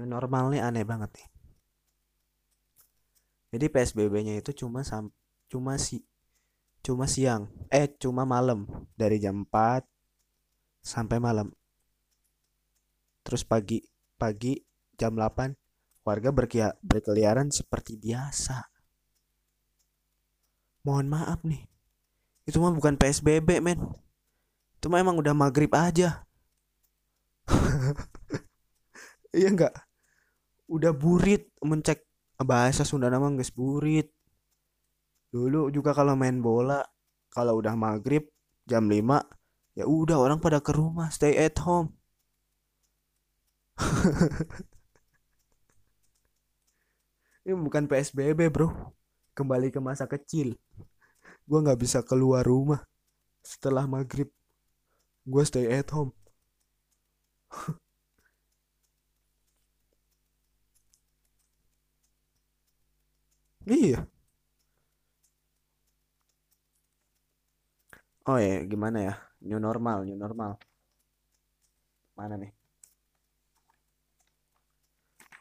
New 0.00 0.08
normal 0.08 0.48
nih 0.48 0.64
aneh 0.64 0.88
banget 0.88 1.12
nih. 1.20 1.28
Jadi 3.52 3.66
PSBB-nya 3.68 4.40
itu 4.40 4.56
cuma 4.56 4.80
sam 4.80 5.12
cuma 5.52 5.76
si 5.76 6.00
cuma 6.80 7.04
siang 7.04 7.52
eh 7.68 7.92
cuma 8.00 8.24
malam. 8.24 8.64
Dari 8.96 9.20
jam 9.20 9.44
4 9.44 9.84
sampai 10.80 11.20
malam. 11.20 11.52
Terus 13.20 13.44
pagi 13.44 13.84
pagi 14.16 14.56
jam 14.96 15.12
8 15.12 16.08
warga 16.08 16.32
berkeliaran 16.80 17.52
seperti 17.52 18.00
biasa. 18.00 18.64
Mohon 20.88 21.06
maaf 21.12 21.44
nih 21.44 21.69
itu 22.50 22.58
mah 22.58 22.74
bukan 22.74 22.98
PSBB 22.98 23.62
men. 23.62 23.78
Itu 24.76 24.90
mah 24.90 24.98
emang 24.98 25.22
udah 25.22 25.32
maghrib 25.32 25.70
aja. 25.72 26.26
Iya 29.30 29.46
enggak 29.46 29.70
udah 30.70 30.94
burit 30.94 31.50
mencek. 31.60 32.06
Bahasa 32.40 32.88
Sunda 32.88 33.12
nama 33.12 33.28
guys 33.36 33.52
burit. 33.52 34.08
Dulu 35.28 35.68
juga 35.68 35.92
kalau 35.92 36.16
main 36.16 36.40
bola 36.40 36.80
kalau 37.28 37.60
udah 37.60 37.76
maghrib 37.76 38.32
jam 38.64 38.88
5 38.88 39.20
ya 39.76 39.84
udah 39.84 40.16
orang 40.16 40.40
pada 40.40 40.64
ke 40.64 40.72
rumah 40.72 41.12
stay 41.12 41.36
at 41.36 41.60
home. 41.60 41.92
Ini 47.44 47.52
bukan 47.60 47.92
PSBB 47.92 48.48
bro. 48.48 48.72
Kembali 49.36 49.68
ke 49.68 49.84
masa 49.84 50.08
kecil 50.08 50.56
gue 51.50 51.58
nggak 51.64 51.80
bisa 51.84 52.00
keluar 52.08 52.42
rumah 52.52 52.80
setelah 53.52 53.84
maghrib 53.94 54.28
gue 55.32 55.44
stay 55.50 55.66
at 55.78 55.88
home 55.96 56.12
Iya. 63.66 64.06
Oh 68.28 68.38
ya, 68.46 68.54
gimana 68.72 68.98
ya? 69.06 69.12
New 69.48 69.58
normal, 69.66 69.96
new 70.06 70.16
normal. 70.16 70.50
Mana 72.16 72.36
nih? 72.36 72.52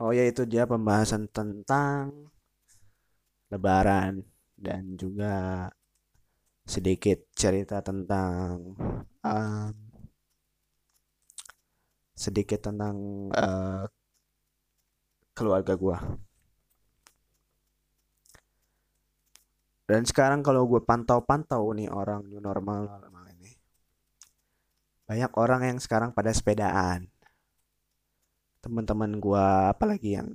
Oh 0.04 0.12
ya 0.17 0.24
itu 0.32 0.41
dia 0.52 0.63
pembahasan 0.72 1.24
tentang 1.36 2.04
Lebaran 3.54 4.15
dan 4.58 4.84
juga 5.02 5.34
sedikit 6.69 7.25
cerita 7.34 7.82
tentang 7.82 8.77
um, 9.25 9.73
sedikit 12.13 12.69
tentang 12.69 12.95
uh, 13.34 13.89
keluarga 15.34 15.73
gua. 15.73 15.97
Dan 19.89 20.05
sekarang 20.05 20.45
kalau 20.45 20.69
gue 20.69 20.86
pantau-pantau 20.86 21.73
nih 21.73 21.89
orang 21.89 22.21
new 22.29 22.38
normal 22.38 22.86
normal 22.86 23.25
ini, 23.34 23.58
banyak 25.10 25.34
orang 25.34 25.65
yang 25.65 25.77
sekarang 25.82 26.13
pada 26.13 26.29
sepedaan. 26.29 27.10
Teman-teman 28.62 29.17
gue 29.17 29.45
apalagi 29.73 30.21
yang 30.21 30.29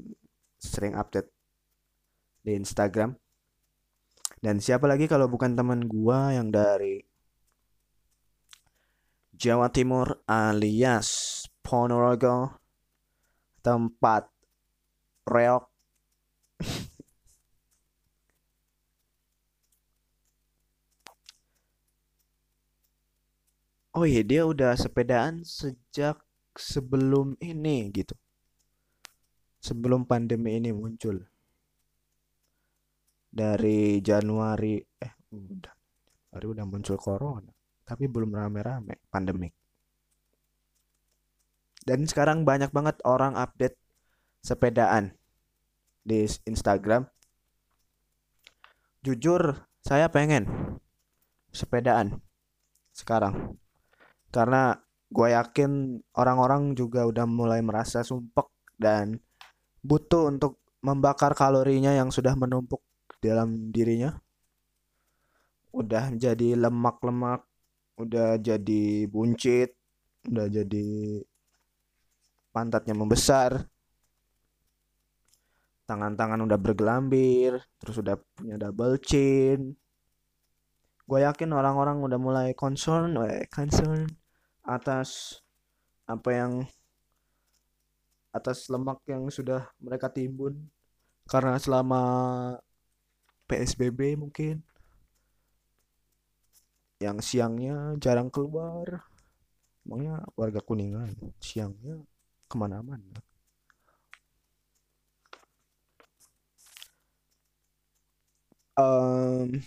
sering 0.59 0.99
update 0.99 1.31
di 2.43 2.59
Instagram. 2.59 3.15
Dan 4.45 4.61
siapa 4.61 4.85
lagi 4.85 5.09
kalau 5.09 5.25
bukan 5.25 5.57
teman 5.57 5.89
gue 5.89 6.19
yang 6.37 6.53
dari 6.53 7.01
Jawa 9.33 9.73
Timur 9.73 10.21
alias 10.29 11.41
Ponorogo 11.65 12.53
tempat 13.65 14.29
reok. 15.25 15.65
Oh 23.95 24.03
iya 24.03 24.27
dia 24.27 24.43
udah 24.43 24.75
sepedaan 24.75 25.47
sejak 25.47 26.19
sebelum 26.59 27.39
ini 27.39 27.95
gitu. 27.95 28.19
Sebelum 29.63 30.03
pandemi 30.03 30.59
ini 30.59 30.75
muncul 30.75 31.23
dari 33.35 33.99
Januari 33.99 34.79
eh 34.79 35.15
udah. 35.35 35.75
Januari 36.31 36.47
udah 36.55 36.65
muncul 36.71 36.95
corona 37.03 37.51
tapi 37.85 38.09
belum 38.09 38.33
rame-rame 38.33 39.03
pandemik. 39.13 39.53
Dan 41.85 42.09
sekarang 42.09 42.49
banyak 42.49 42.73
banget 42.73 42.97
orang 43.05 43.37
update 43.37 43.77
sepedaan 44.41 45.13
di 46.01 46.25
Instagram. 46.49 47.05
Jujur 49.05 49.69
saya 49.85 50.09
pengen 50.09 50.49
sepedaan 51.53 52.25
sekarang. 52.97 53.61
Karena 54.33 54.81
gue 55.13 55.29
yakin 55.29 56.01
orang-orang 56.17 56.73
juga 56.73 57.05
udah 57.05 57.29
mulai 57.29 57.61
merasa 57.61 58.01
sumpek 58.01 58.49
dan 58.81 59.21
butuh 59.85 60.33
untuk 60.33 60.65
membakar 60.81 61.37
kalorinya 61.37 61.93
yang 61.93 62.09
sudah 62.09 62.33
menumpuk 62.33 62.81
dalam 63.25 63.73
dirinya. 63.73 64.13
Udah 65.73 66.13
jadi 66.15 66.55
lemak-lemak 66.61 67.43
udah 67.95 68.43
jadi 68.43 69.07
buncit 69.07 69.71
udah 70.29 70.47
jadi 70.49 70.87
pantatnya 72.55 72.95
membesar. 72.97 73.69
Tangan-tangan 75.85 76.41
udah 76.49 76.57
bergelambir 76.57 77.61
terus 77.77 78.01
udah 78.01 78.17
punya 78.37 78.57
double 78.57 78.97
chin. 79.05 79.77
Gue 81.05 81.21
yakin 81.21 81.53
orang-orang 81.53 82.01
udah 82.01 82.17
mulai 82.17 82.49
concern 82.57 83.13
eh, 83.29 83.45
concern 83.53 84.09
atas 84.65 85.41
apa 86.09 86.31
yang 86.33 86.53
atas 88.33 88.73
lemak 88.73 89.05
yang 89.05 89.29
sudah 89.29 89.69
mereka 89.77 90.09
timbun. 90.09 90.57
Karena 91.29 91.61
selama 91.61 92.03
PSBB 93.49 94.17
mungkin. 94.19 94.65
Yang 97.03 97.19
siangnya 97.29 97.97
jarang 98.01 98.33
keluar. 98.33 99.05
Emangnya 99.85 100.25
warga 100.33 100.61
kuningan 100.65 101.13
siangnya 101.41 102.01
ke 102.49 102.57
mana-mana? 102.57 103.21
Um, 108.75 109.63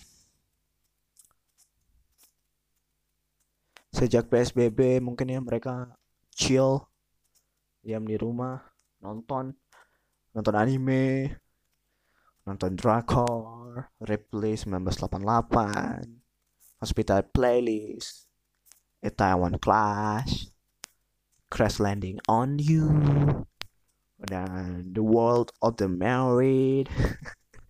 sejak 3.98 4.30
PSBB 4.30 5.02
mungkin 5.02 5.32
ya 5.32 5.40
mereka 5.42 5.90
chill 6.36 6.86
diam 7.82 8.06
di 8.06 8.14
rumah 8.14 8.62
nonton 9.02 9.58
nonton 10.36 10.54
anime 10.54 11.34
nonton 12.48 12.80
drakor 12.80 13.92
replay 14.00 14.56
1988 14.56 16.08
hospital 16.80 17.20
playlist 17.36 18.32
a 19.04 19.12
Taiwan 19.12 19.60
clash 19.60 20.48
crash 21.52 21.84
landing 21.84 22.24
on 22.32 22.56
you 22.60 22.88
dan 24.24 24.92
the 24.98 25.04
world 25.06 25.54
of 25.62 25.78
the 25.78 25.86
married. 25.86 26.90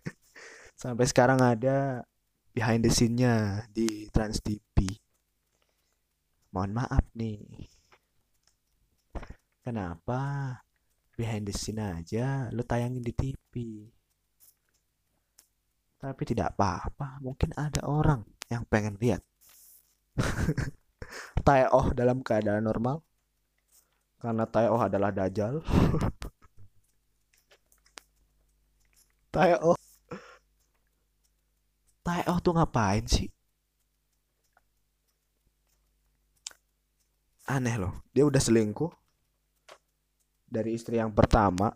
Sampai 0.81 1.09
sekarang 1.09 1.41
ada 1.41 2.05
behind 2.53 2.85
the 2.85 2.91
scene-nya 2.93 3.65
di 3.73 4.07
Trans 4.13 4.39
TV 4.39 4.97
mohon 6.53 6.73
maaf 6.73 7.03
nih. 7.13 7.69
Kenapa 9.61 10.21
behind 11.19 11.43
the 11.49 11.53
scene 11.53 11.81
aja 11.81 12.47
lu 12.55 12.63
tayangin 12.63 13.03
di 13.03 13.11
TV 13.11 13.53
tapi 15.97 16.23
tidak 16.29 16.53
apa-apa 16.57 17.17
mungkin 17.25 17.49
ada 17.57 17.81
orang 17.85 18.21
yang 18.47 18.63
pengen 18.69 18.97
lihat. 19.01 19.21
Taeoh 21.47 21.93
dalam 21.93 22.21
keadaan 22.21 22.65
normal. 22.65 23.01
Karena 24.17 24.49
Taeoh 24.49 24.81
adalah 24.81 25.13
dajal 25.13 25.61
Taeoh 29.33 29.77
Taeoh 32.01 32.37
tuh 32.41 32.53
ngapain 32.57 33.05
sih? 33.05 33.29
Aneh 37.47 37.77
loh 37.77 37.93
dia 38.11 38.25
udah 38.25 38.41
selingkuh 38.41 38.89
dari 40.47 40.75
istri 40.75 40.99
yang 40.99 41.13
pertama 41.13 41.71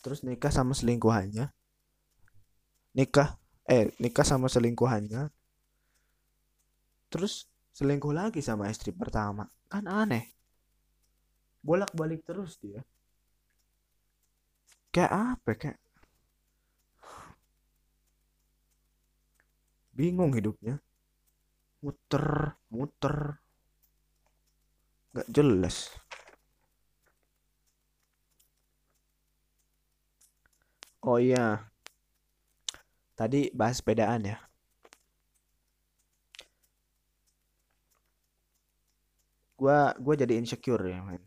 terus 0.00 0.24
nikah 0.24 0.50
sama 0.50 0.74
selingkuhannya 0.74 1.52
nikah 2.96 3.38
eh 3.70 3.90
nikah 4.02 4.26
sama 4.26 4.46
selingkuhannya. 4.50 5.30
Terus 7.10 7.46
selingkuh 7.74 8.14
lagi 8.14 8.40
sama 8.42 8.70
istri 8.70 8.90
pertama. 8.94 9.46
Kan 9.70 9.86
aneh. 9.86 10.30
Bolak-balik 11.62 12.24
terus 12.26 12.56
dia. 12.58 12.82
Kayak 14.90 15.12
apa 15.38 15.50
kayak? 15.54 15.78
Bingung 19.94 20.32
hidupnya. 20.34 20.82
Muter 21.82 22.56
muter. 22.74 23.38
Nggak 25.14 25.28
jelas. 25.30 25.76
Oh 31.02 31.16
iya 31.16 31.69
tadi 33.20 33.52
bahas 33.52 33.84
sepedaan 33.84 34.24
ya? 34.24 34.38
Gua 39.60 39.92
gua 40.00 40.14
jadi 40.16 40.40
insecure 40.40 40.88
ya 40.88 41.04
men. 41.04 41.20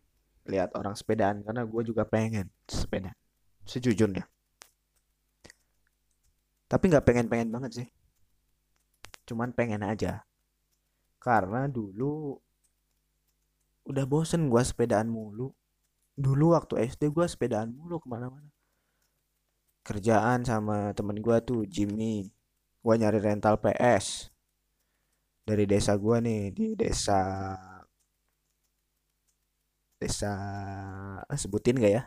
Lihat 0.49 0.73
orang 0.73 0.97
sepedaan 0.97 1.45
karena 1.45 1.63
gue 1.63 1.81
juga 1.87 2.03
pengen 2.03 2.49
sepeda. 2.67 3.13
Sejujurnya 3.63 4.25
tapi 6.73 6.89
nggak 6.89 7.05
pengen-pengen 7.05 7.53
banget 7.53 7.71
sih. 7.85 7.87
Cuman 9.29 9.53
pengen 9.53 9.85
aja. 9.85 10.25
Karena 11.21 11.69
dulu 11.69 12.33
udah 13.85 14.05
bosen 14.09 14.49
gue 14.49 14.63
sepedaan 14.65 15.05
mulu. 15.05 15.53
Dulu 16.17 16.57
waktu 16.57 16.89
SD 16.89 17.13
gue 17.13 17.29
sepedaan 17.29 17.77
mulu 17.77 18.01
ke 18.01 18.09
mana-mana 18.09 18.52
kerjaan 19.83 20.47
sama 20.47 20.95
temen 20.97 21.19
gue 21.19 21.37
tuh 21.43 21.61
Jimmy. 21.67 22.31
Gue 22.83 22.95
nyari 22.99 23.19
rental 23.19 23.59
PS 23.63 24.31
dari 25.43 25.67
desa 25.67 25.93
gue 25.99 26.17
nih 26.23 26.41
di 26.55 26.67
desa 26.79 27.19
desa 29.99 30.31
ah, 31.27 31.37
sebutin 31.39 31.79
gak 31.79 31.93
ya? 31.97 32.03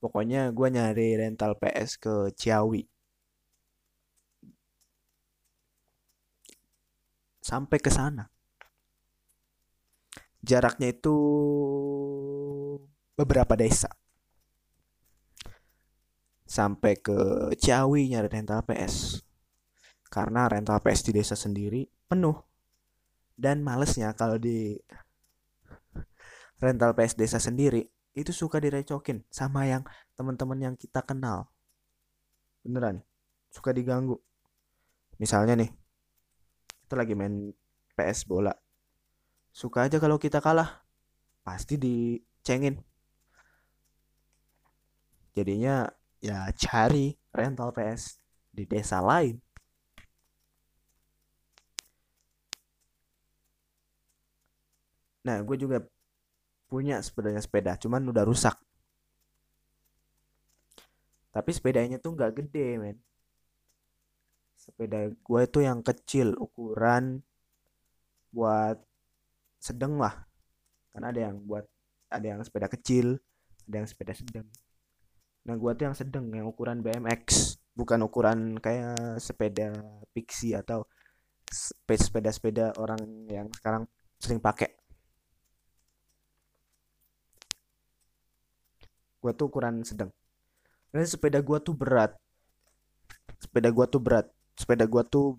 Pokoknya 0.00 0.52
gue 0.52 0.68
nyari 0.76 1.08
rental 1.20 1.56
PS 1.60 1.90
ke 2.00 2.14
Ciawi. 2.36 2.84
Sampai 7.40 7.78
ke 7.80 7.88
sana. 7.92 8.28
Jaraknya 10.44 10.88
itu 10.94 11.16
beberapa 13.16 13.56
desa 13.56 13.88
sampai 16.46 16.94
ke 16.96 17.52
Ciawi 17.58 18.14
nyari 18.14 18.30
rental 18.30 18.62
PS. 18.62 19.20
Karena 20.06 20.46
rental 20.46 20.78
PS 20.80 21.10
di 21.10 21.12
desa 21.18 21.34
sendiri 21.34 21.84
penuh. 22.06 22.38
Dan 23.36 23.60
malesnya 23.60 24.16
kalau 24.16 24.40
di 24.40 24.78
rental 26.62 26.96
PS 26.96 27.20
desa 27.20 27.36
sendiri 27.36 27.84
itu 28.16 28.32
suka 28.32 28.56
direcokin 28.56 29.20
sama 29.28 29.68
yang 29.68 29.84
teman-teman 30.16 30.72
yang 30.72 30.74
kita 30.78 31.04
kenal. 31.04 31.52
Beneran 32.64 33.04
suka 33.52 33.76
diganggu. 33.76 34.16
Misalnya 35.20 35.58
nih 35.58 35.68
kita 36.86 36.94
lagi 36.96 37.12
main 37.12 37.52
PS 37.98 38.24
bola. 38.24 38.54
Suka 39.52 39.88
aja 39.88 40.00
kalau 40.00 40.16
kita 40.16 40.40
kalah 40.40 40.84
pasti 41.44 41.76
dicengin. 41.76 42.80
Jadinya 45.36 45.88
ya 46.20 46.48
cari 46.56 47.14
rental 47.32 47.70
PS 47.76 48.20
di 48.52 48.64
desa 48.64 48.98
lain. 49.04 49.36
Nah 55.26 55.42
gue 55.42 55.56
juga 55.58 55.82
punya 56.70 57.02
sebenarnya 57.02 57.42
sepeda 57.42 57.72
cuman 57.78 58.02
udah 58.10 58.24
rusak. 58.26 58.56
Tapi 61.34 61.50
sepedanya 61.52 62.00
tuh 62.00 62.16
nggak 62.16 62.32
gede 62.42 62.66
men. 62.80 62.96
Sepeda 64.56 65.10
gue 65.10 65.40
itu 65.44 65.58
yang 65.62 65.84
kecil 65.84 66.32
ukuran 66.38 67.20
buat 68.32 68.80
sedang 69.60 70.00
lah. 70.00 70.26
Karena 70.94 71.12
ada 71.12 71.20
yang 71.28 71.36
buat 71.44 71.66
ada 72.10 72.26
yang 72.26 72.40
sepeda 72.46 72.70
kecil 72.70 73.18
ada 73.66 73.82
yang 73.82 73.88
sepeda 73.90 74.14
sedang 74.14 74.46
nah 75.46 75.54
gua 75.54 75.72
tuh 75.78 75.86
yang 75.86 75.96
sedang 75.96 76.26
yang 76.34 76.50
ukuran 76.50 76.82
BMX 76.82 77.54
bukan 77.78 78.02
ukuran 78.02 78.58
kayak 78.58 79.22
sepeda 79.22 79.70
Pixie 80.10 80.58
atau 80.58 80.88
sepeda-sepeda 81.86 82.74
orang 82.80 82.98
yang 83.30 83.46
sekarang 83.54 83.86
sering 84.18 84.42
pakai. 84.42 84.74
Gua 89.22 89.30
tuh 89.36 89.46
ukuran 89.46 89.86
sedang 89.86 90.10
dan 90.90 91.06
sepeda 91.06 91.38
gua 91.44 91.60
tuh 91.60 91.76
berat. 91.76 92.16
Sepeda 93.38 93.68
gua 93.70 93.86
tuh 93.86 94.00
berat. 94.00 94.26
Sepeda 94.56 94.88
gua 94.88 95.04
tuh 95.04 95.36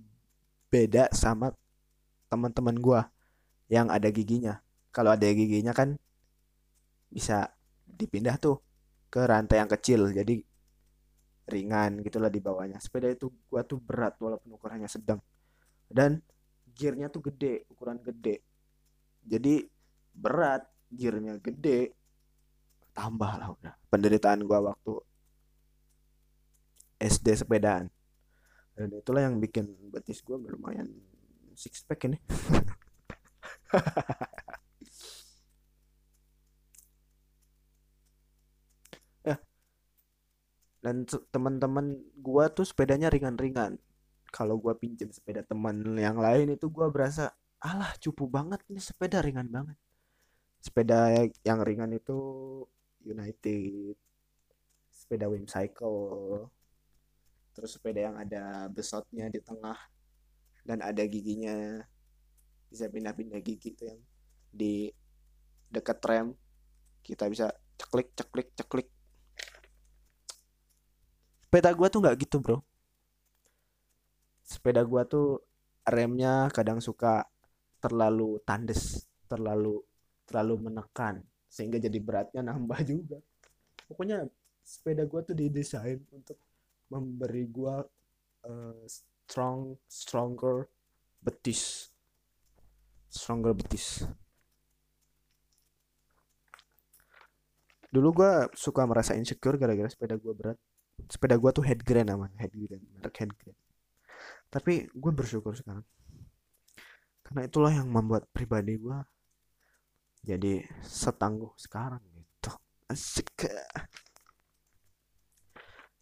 beda 0.69 1.09
sama 1.11 1.51
teman-teman 2.29 2.77
gua 2.77 3.09
yang 3.67 3.89
ada 3.89 4.07
giginya. 4.13 4.61
Kalau 4.93 5.11
ada 5.11 5.25
giginya 5.25 5.73
kan 5.73 5.97
bisa 7.09 7.51
dipindah 7.87 8.37
tuh 8.37 8.66
ke 9.07 9.23
rantai 9.23 9.63
yang 9.63 9.71
kecil 9.71 10.11
jadi 10.11 10.43
ringan 11.47 12.03
gitulah 12.03 12.27
di 12.27 12.43
bawahnya. 12.43 12.75
Sepeda 12.83 13.07
itu 13.07 13.31
gua 13.47 13.63
tuh 13.63 13.79
berat 13.79 14.19
walaupun 14.19 14.59
ukurannya 14.59 14.91
sedang. 14.91 15.23
Dan 15.87 16.19
gearnya 16.75 17.07
tuh 17.07 17.23
gede, 17.31 17.63
ukuran 17.71 18.03
gede. 18.03 18.43
Jadi 19.23 19.63
berat, 20.11 20.67
gearnya 20.91 21.39
gede. 21.39 21.95
Tambah 22.91 23.31
lah 23.39 23.55
udah. 23.55 23.73
Penderitaan 23.87 24.43
gua 24.43 24.75
waktu 24.75 24.99
SD 26.99 27.37
sepedaan. 27.37 27.87
dan 28.77 28.93
itulah 28.93 29.25
yang 29.25 29.41
bikin 29.41 29.65
betis 29.89 30.21
gue 30.21 30.37
lumayan 30.37 30.85
six 31.57 31.81
pack 31.81 32.05
ini 32.05 32.21
ya 39.25 39.33
dan 40.87 41.03
teman-teman 41.35 41.99
gue 42.15 42.45
tuh 42.55 42.63
sepedanya 42.63 43.11
ringan-ringan. 43.11 43.75
Kalau 44.31 44.55
gue 44.55 44.71
pinjam 44.79 45.11
sepeda 45.11 45.43
teman 45.43 45.83
yang 45.99 46.15
lain 46.15 46.55
itu 46.55 46.71
gue 46.71 46.87
berasa 46.87 47.35
alah 47.59 47.91
cupu 47.99 48.23
banget 48.23 48.63
nih 48.71 48.79
sepeda 48.79 49.19
ringan 49.19 49.51
banget. 49.51 49.75
Sepeda 50.63 51.11
yang 51.43 51.59
ringan 51.67 51.91
itu 51.91 52.15
United 53.03 53.99
sepeda 54.87 55.27
Wim 55.27 55.43
Cycle 55.43 56.47
terus 57.51 57.75
sepeda 57.75 58.07
yang 58.07 58.15
ada 58.15 58.71
besotnya 58.71 59.27
di 59.27 59.43
tengah 59.43 59.75
dan 60.63 60.79
ada 60.79 61.03
giginya. 61.03 61.83
Bisa 62.71 62.87
pindah-pindah 62.87 63.43
gigi 63.43 63.75
itu 63.75 63.83
yang 63.91 63.99
di 64.55 64.87
dekat 65.67 65.99
rem. 66.07 66.31
Kita 67.03 67.27
bisa 67.27 67.51
ceklik 67.75 68.15
ceklik 68.15 68.55
ceklik 68.55 68.87
sepeda 71.47 71.71
gua 71.71 71.87
tuh 71.87 72.03
nggak 72.03 72.27
gitu 72.27 72.43
bro. 72.43 72.59
Sepeda 74.43 74.83
gua 74.83 75.07
tuh 75.07 75.39
remnya 75.87 76.51
kadang 76.51 76.83
suka 76.83 77.23
terlalu 77.79 78.35
tandes 78.43 79.07
terlalu 79.31 79.79
terlalu 80.27 80.67
menekan 80.67 81.23
sehingga 81.47 81.79
jadi 81.79 81.95
beratnya 82.03 82.43
nambah 82.43 82.83
juga. 82.83 83.23
Pokoknya 83.87 84.27
sepeda 84.59 85.07
gua 85.07 85.23
tuh 85.23 85.39
didesain 85.39 86.03
untuk 86.11 86.35
memberi 86.91 87.47
gua 87.47 87.79
uh, 88.43 88.83
strong 88.91 89.79
stronger 89.87 90.67
betis. 91.23 91.87
Stronger 93.07 93.55
betis. 93.55 94.03
Dulu 97.87 98.11
gue 98.11 98.31
suka 98.51 98.83
merasa 98.83 99.15
insecure 99.15 99.55
gara-gara 99.55 99.87
sepeda 99.87 100.19
gue 100.19 100.33
berat 100.35 100.59
sepeda 101.07 101.35
gue 101.39 101.51
tuh 101.55 101.63
head 101.63 101.81
grand 101.83 102.07
namanya 102.11 102.37
head 102.43 102.53
grand 102.53 102.83
merek 102.95 103.15
head 103.23 103.31
grand. 103.35 103.59
Tapi 104.47 104.87
gue 104.91 105.11
bersyukur 105.11 105.55
sekarang. 105.55 105.83
Karena 107.23 107.41
itulah 107.43 107.71
yang 107.75 107.91
membuat 107.91 108.27
pribadi 108.31 108.79
gue 108.79 108.99
jadi 110.23 110.63
setangguh 110.83 111.51
sekarang 111.59 112.03
gitu. 112.15 112.51
Asik 112.87 113.27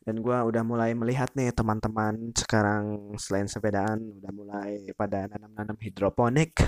dan 0.05 0.21
gue 0.21 0.37
udah 0.37 0.61
mulai 0.61 0.93
melihat 0.93 1.33
nih 1.33 1.49
teman-teman 1.49 2.29
sekarang 2.37 3.17
selain 3.17 3.49
sepedaan 3.49 4.21
udah 4.21 4.31
mulai 4.37 4.85
pada 4.93 5.25
nanam-nanam 5.25 5.73
hidroponik. 5.81 6.61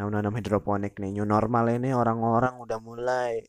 Nanam-nanam 0.00 0.32
hidroponik 0.40 0.96
nih 0.96 1.20
new 1.20 1.28
normal 1.28 1.68
ini 1.68 1.92
orang-orang 1.92 2.56
udah 2.64 2.80
mulai 2.80 3.44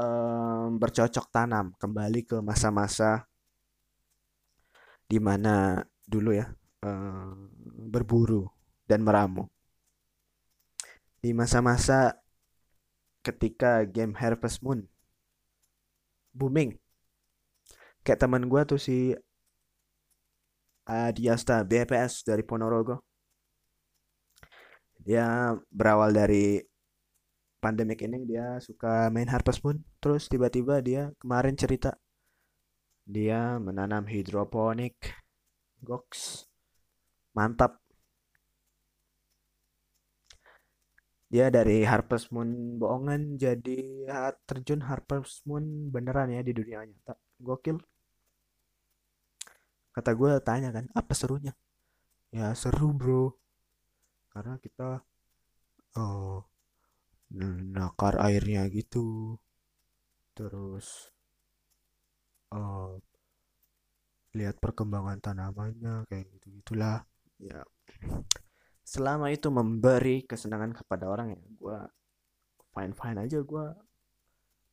um, 0.00 0.76
bercocok 0.80 1.26
tanam 1.32 1.72
kembali 1.80 2.24
ke 2.24 2.36
masa-masa 2.40 3.24
di 5.06 5.16
mana 5.22 5.84
dulu 6.04 6.34
ya 6.34 6.50
um, 6.82 7.50
berburu 7.90 8.48
dan 8.86 9.02
meramu. 9.02 9.48
Di 11.20 11.34
masa-masa 11.34 12.14
ketika 13.24 13.82
game 13.82 14.14
Harvest 14.14 14.62
Moon 14.62 14.86
booming 16.36 16.78
kayak 18.06 18.22
teman 18.22 18.46
gue 18.46 18.62
tuh 18.62 18.78
si 18.78 19.16
Adiasta 20.86 21.66
BPS 21.66 22.22
dari 22.22 22.46
Ponorogo. 22.46 23.02
Dia 25.02 25.50
berawal 25.66 26.14
dari 26.14 26.62
pandemik 27.62 28.00
ini 28.06 28.18
dia 28.30 28.46
suka 28.66 29.08
main 29.14 29.28
Harvest 29.32 29.60
Moon. 29.64 29.78
Terus 30.02 30.22
tiba-tiba 30.32 30.74
dia 30.88 31.02
kemarin 31.20 31.54
cerita 31.62 31.90
dia 33.06 33.40
menanam 33.62 34.04
hidroponik 34.12 34.96
goks 35.86 36.50
mantap. 37.36 37.72
Dia 41.32 41.46
dari 41.56 41.82
Harvest 41.90 42.30
Moon 42.34 42.50
bohongan 42.80 43.38
jadi 43.44 43.78
terjun 44.46 44.80
Harvest 44.88 45.42
Moon 45.48 45.90
beneran 45.94 46.30
ya 46.34 46.40
di 46.48 46.52
dunia 46.58 46.82
nyata. 46.86 47.14
Gokil. 47.46 47.78
Kata 49.94 50.10
gue 50.18 50.32
tanya 50.48 50.68
kan 50.76 50.84
apa 51.00 51.12
serunya? 51.20 51.52
Ya 52.30 52.46
seru 52.60 52.90
bro. 52.98 53.34
Karena 54.32 54.54
kita 54.64 55.02
oh 55.98 56.44
nakar 57.30 58.20
airnya 58.22 58.68
gitu. 58.70 59.38
Terus 60.36 61.10
oh, 62.52 63.00
lihat 64.36 64.60
perkembangan 64.60 65.18
tanamannya 65.22 66.04
kayak 66.10 66.28
gitu 66.36 66.46
gitulah. 66.60 67.02
Ya 67.40 67.64
selama 68.86 69.34
itu 69.34 69.50
memberi 69.50 70.22
kesenangan 70.22 70.70
kepada 70.70 71.10
orang 71.10 71.34
ya 71.34 71.42
gue 71.42 71.78
fine 72.70 72.94
fine 72.94 73.18
aja 73.18 73.42
gue 73.42 73.66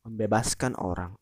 membebaskan 0.06 0.78
orang. 0.78 1.18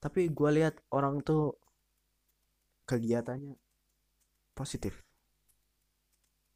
Tapi 0.00 0.30
gue 0.32 0.50
lihat 0.56 0.80
orang 0.94 1.20
tuh 1.20 1.60
kegiatannya 2.88 3.58
positif. 4.56 5.02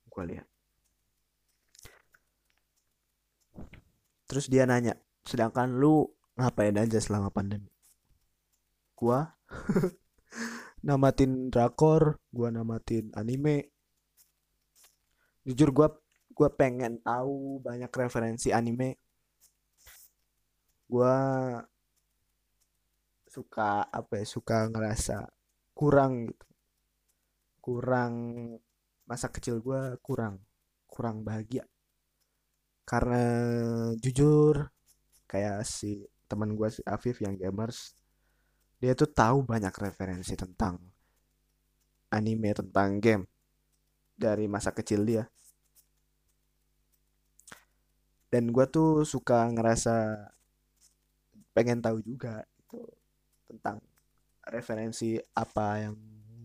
Gue 0.09 0.25
lihat 0.33 0.50
terus 4.31 4.47
dia 4.47 4.63
nanya 4.63 4.95
sedangkan 5.27 5.75
lu 5.75 6.07
ngapain 6.39 6.79
aja 6.79 7.03
selama 7.03 7.35
pandemi? 7.35 7.67
Gua 8.95 9.27
namatin 10.87 11.51
drakor 11.51 12.23
gua 12.31 12.55
namatin 12.55 13.11
anime. 13.19 13.75
Jujur 15.43 15.75
gua 15.75 15.99
gua 16.31 16.49
pengen 16.55 17.03
tahu 17.03 17.59
banyak 17.59 17.91
referensi 17.91 18.55
anime. 18.55 19.03
Gua 20.87 21.15
suka 23.27 23.83
apa 23.91 24.23
ya 24.23 24.27
suka 24.31 24.71
ngerasa 24.71 25.27
kurang 25.75 26.31
gitu. 26.31 26.47
Kurang 27.59 28.15
masa 29.11 29.27
kecil 29.27 29.59
gua 29.59 29.99
kurang 29.99 30.39
kurang 30.87 31.27
bahagia 31.27 31.70
karena 32.91 33.23
jujur 34.03 34.67
kayak 35.31 35.63
si 35.63 36.11
teman 36.27 36.59
gua 36.59 36.75
si 36.75 36.83
Afif 36.83 37.23
yang 37.23 37.39
gamers 37.39 37.95
dia 38.83 38.99
tuh 38.99 39.07
tahu 39.07 39.47
banyak 39.47 39.71
referensi 39.79 40.35
tentang 40.35 40.81
anime 42.11 42.51
tentang 42.51 42.99
game 42.99 43.25
dari 44.19 44.51
masa 44.51 44.75
kecil 44.75 45.07
dia. 45.07 45.25
Dan 48.31 48.51
gue 48.55 48.67
tuh 48.71 49.03
suka 49.05 49.47
ngerasa 49.51 50.27
pengen 51.53 51.83
tahu 51.83 51.99
juga 52.01 52.47
itu 52.47 52.87
tentang 53.51 53.83
referensi 54.47 55.19
apa 55.35 55.83
yang 55.83 55.95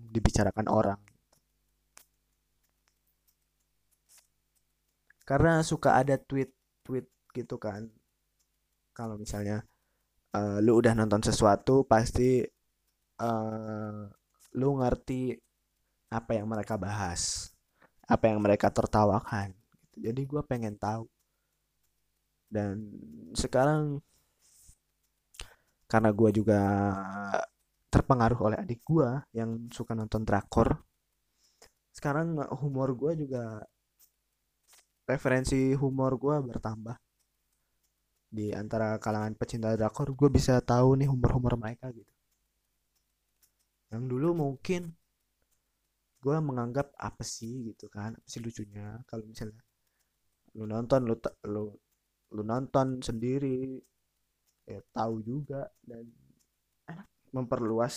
dibicarakan 0.09 0.67
orang 0.67 0.99
karena 5.26 5.65
suka 5.65 5.97
ada 5.99 6.15
tweet-tweet 6.21 7.07
gitu 7.34 7.55
kan. 7.59 7.89
Kalau 8.95 9.19
misalnya 9.19 9.65
uh, 10.38 10.63
lu 10.63 10.80
udah 10.80 10.93
nonton 10.95 11.19
sesuatu 11.26 11.84
pasti 11.84 12.45
uh, 13.19 14.07
lu 14.55 14.69
ngerti 14.80 15.36
apa 16.13 16.32
yang 16.38 16.47
mereka 16.47 16.80
bahas 16.80 17.51
apa 18.05 18.30
yang 18.30 18.39
mereka 18.39 18.69
tertawakan. 18.69 19.51
Jadi 19.97 20.21
gue 20.23 20.41
pengen 20.45 20.78
tahu. 20.78 21.09
Dan 22.45 22.78
sekarang 23.34 23.99
karena 25.89 26.09
gue 26.13 26.30
juga 26.32 26.61
terpengaruh 27.89 28.39
oleh 28.41 28.57
adik 28.61 28.82
gue 28.86 29.09
yang 29.34 29.69
suka 29.71 29.95
nonton 29.95 30.28
drakor 30.28 30.84
sekarang 31.95 32.36
humor 32.59 32.91
gue 32.91 33.23
juga 33.23 33.63
referensi 35.06 35.74
humor 35.78 36.18
gue 36.18 36.36
bertambah. 36.41 36.97
Di 38.36 38.51
antara 38.51 38.99
kalangan 38.99 39.38
pecinta 39.38 39.72
drakor 39.78 40.12
gue 40.12 40.30
bisa 40.34 40.60
tahu 40.60 40.99
nih 40.99 41.08
humor-humor 41.08 41.56
mereka 41.56 41.93
gitu. 41.93 42.12
Yang 43.93 44.03
dulu 44.12 44.30
mungkin 44.36 44.91
gue 46.20 46.38
menganggap 46.41 46.89
apa 46.97 47.22
sih 47.22 47.72
gitu 47.72 47.88
kan 47.88 48.18
apa 48.18 48.28
sih 48.28 48.41
lucunya. 48.41 48.99
Kalau 49.08 49.24
misalnya 49.24 49.62
lu 50.58 50.66
nonton 50.66 51.06
lu 51.06 51.16
lu 51.47 51.66
lu 52.34 52.41
nonton 52.43 52.99
sendiri 52.99 53.80
ya 54.66 54.82
tahu 54.89 55.22
juga 55.22 55.70
dan 55.86 56.10
memperluas 57.30 57.95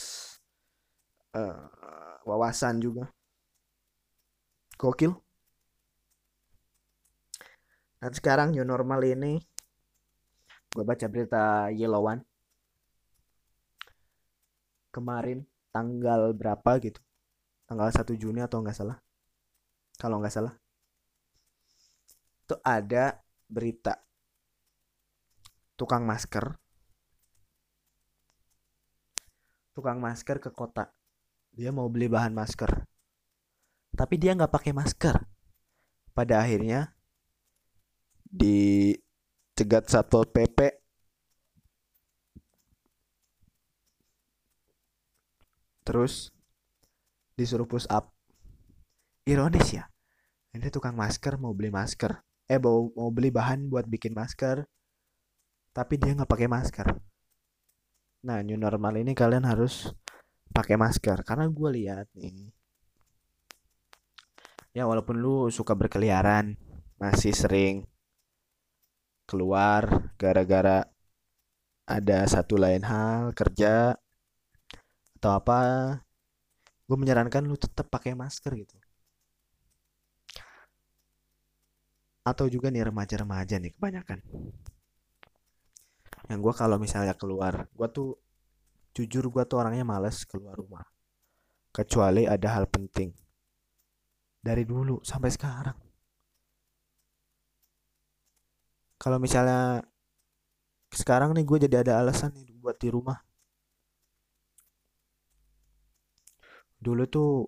uh, 1.34 1.66
wawasan 2.28 2.78
juga. 2.78 3.08
Gokil 4.78 5.27
dan 7.98 8.12
sekarang 8.14 8.54
new 8.54 8.62
normal 8.62 9.02
ini 9.02 9.42
gue 10.70 10.84
baca 10.86 11.06
berita 11.10 11.72
Yellow 11.74 12.06
One. 12.06 12.22
Kemarin 14.94 15.42
tanggal 15.74 16.30
berapa 16.34 16.78
gitu? 16.78 17.02
Tanggal 17.68 17.92
1 17.92 18.14
Juni 18.16 18.40
atau 18.40 18.62
nggak 18.62 18.76
salah? 18.78 18.98
Kalau 19.98 20.22
nggak 20.22 20.34
salah. 20.34 20.54
Itu 22.46 22.56
ada 22.64 23.20
berita 23.50 23.98
tukang 25.76 26.06
masker. 26.06 26.56
Tukang 29.74 29.98
masker 30.00 30.42
ke 30.42 30.50
kota. 30.54 30.90
Dia 31.52 31.74
mau 31.74 31.90
beli 31.90 32.06
bahan 32.06 32.34
masker. 32.34 32.70
Tapi 33.94 34.14
dia 34.16 34.34
nggak 34.34 34.50
pakai 34.50 34.72
masker. 34.72 35.16
Pada 36.14 36.42
akhirnya 36.42 36.97
dicegat 38.28 39.88
satpol 39.88 40.28
pp 40.28 40.78
terus 45.88 46.28
disuruh 47.32 47.64
push 47.64 47.88
up. 47.88 48.12
Ironis 49.24 49.72
ya. 49.72 49.88
Ini 50.52 50.68
tukang 50.68 50.92
masker 50.92 51.40
mau 51.40 51.56
beli 51.56 51.72
masker. 51.72 52.20
Eh 52.44 52.60
mau 52.60 52.92
mau 52.92 53.08
beli 53.08 53.32
bahan 53.32 53.72
buat 53.72 53.88
bikin 53.88 54.12
masker. 54.12 54.68
Tapi 55.72 55.94
dia 55.96 56.12
nggak 56.12 56.28
pakai 56.28 56.48
masker. 56.50 56.92
Nah 58.28 58.44
new 58.44 58.60
normal 58.60 59.00
ini 59.00 59.16
kalian 59.16 59.48
harus 59.48 59.88
pakai 60.52 60.76
masker. 60.76 61.24
Karena 61.24 61.48
gue 61.48 61.70
lihat 61.72 62.12
nih. 62.12 62.52
Ya 64.76 64.84
walaupun 64.84 65.16
lu 65.16 65.48
suka 65.48 65.72
berkeliaran 65.72 66.58
masih 67.00 67.32
sering 67.32 67.88
keluar 69.28 70.08
gara-gara 70.16 70.88
ada 71.84 72.18
satu 72.24 72.56
lain 72.56 72.80
hal 72.80 73.36
kerja 73.36 73.92
atau 75.20 75.30
apa 75.36 75.58
gue 76.88 76.96
menyarankan 76.96 77.44
lu 77.44 77.60
tetap 77.60 77.92
pakai 77.92 78.16
masker 78.16 78.56
gitu. 78.56 78.76
Atau 82.24 82.48
juga 82.48 82.72
nih 82.72 82.88
remaja-remaja 82.88 83.60
nih 83.60 83.76
kebanyakan. 83.76 84.24
Yang 86.28 86.40
gue 86.44 86.54
kalau 86.56 86.76
misalnya 86.80 87.12
keluar 87.12 87.68
gue 87.68 87.88
tuh 87.92 88.16
jujur 88.96 89.28
gue 89.28 89.44
tuh 89.44 89.60
orangnya 89.60 89.84
males 89.84 90.24
keluar 90.24 90.56
rumah. 90.56 90.84
Kecuali 91.68 92.24
ada 92.24 92.56
hal 92.56 92.64
penting. 92.68 93.12
Dari 94.40 94.64
dulu 94.64 95.04
sampai 95.04 95.28
sekarang 95.28 95.87
kalau 98.98 99.22
misalnya 99.22 99.86
sekarang 100.90 101.30
nih 101.36 101.46
gue 101.46 101.58
jadi 101.70 101.76
ada 101.86 102.02
alasan 102.02 102.34
nih 102.34 102.58
buat 102.58 102.74
di 102.82 102.90
rumah. 102.90 103.22
Dulu 106.82 107.06
tuh 107.06 107.46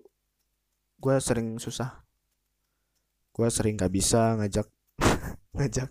gue 1.01 1.15
sering 1.19 1.59
susah. 1.59 2.07
Gue 3.35 3.47
sering 3.51 3.75
gak 3.75 3.91
bisa 3.91 4.39
ngajak 4.39 4.67
ngajak. 5.59 5.89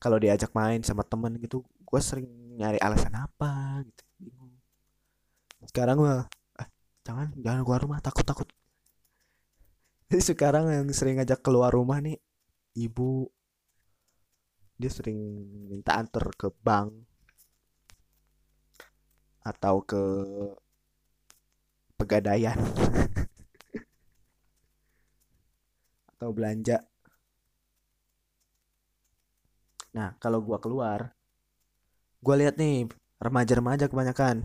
Kalau 0.00 0.16
diajak 0.18 0.50
main 0.56 0.80
sama 0.82 1.04
temen 1.04 1.36
gitu 1.38 1.62
gue 1.62 2.00
sering 2.00 2.26
nyari 2.56 2.80
alasan 2.80 3.12
apa 3.12 3.84
gitu 3.84 4.02
bingung. 4.16 4.56
Sekarang 5.68 6.00
gue 6.00 6.16
eh, 6.62 6.68
jangan 7.04 7.28
jangan 7.36 7.60
keluar 7.68 7.80
rumah 7.84 8.00
takut 8.00 8.24
takut. 8.24 8.48
Jadi 10.08 10.22
sekarang 10.32 10.72
yang 10.72 10.88
sering 10.96 11.20
ngajak 11.20 11.44
keluar 11.44 11.68
rumah 11.68 12.00
nih 12.00 12.16
ibu 12.80 13.28
dia 14.82 14.90
sering 14.90 15.18
minta 15.70 15.94
antar 15.94 16.26
ke 16.34 16.50
bank 16.66 16.90
atau 19.46 19.78
ke 19.86 20.02
pegadaian. 21.94 22.58
Atau 26.10 26.34
belanja. 26.34 26.82
Nah 29.94 30.18
kalau 30.18 30.42
gua 30.42 30.58
keluar 30.58 31.14
gua 32.18 32.34
lihat 32.38 32.58
nih 32.58 32.90
remaja-remaja 33.22 33.86
kebanyakan. 33.86 34.42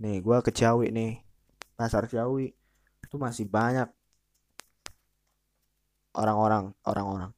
Nih 0.00 0.20
gua 0.20 0.44
ke 0.44 0.52
Ciawi 0.52 0.92
nih 0.92 1.24
pasar 1.80 2.04
Ciawi 2.12 2.52
itu 3.04 3.16
masih 3.16 3.48
banyak 3.48 3.88
orang-orang 6.14 6.76
orang-orang 6.84 7.32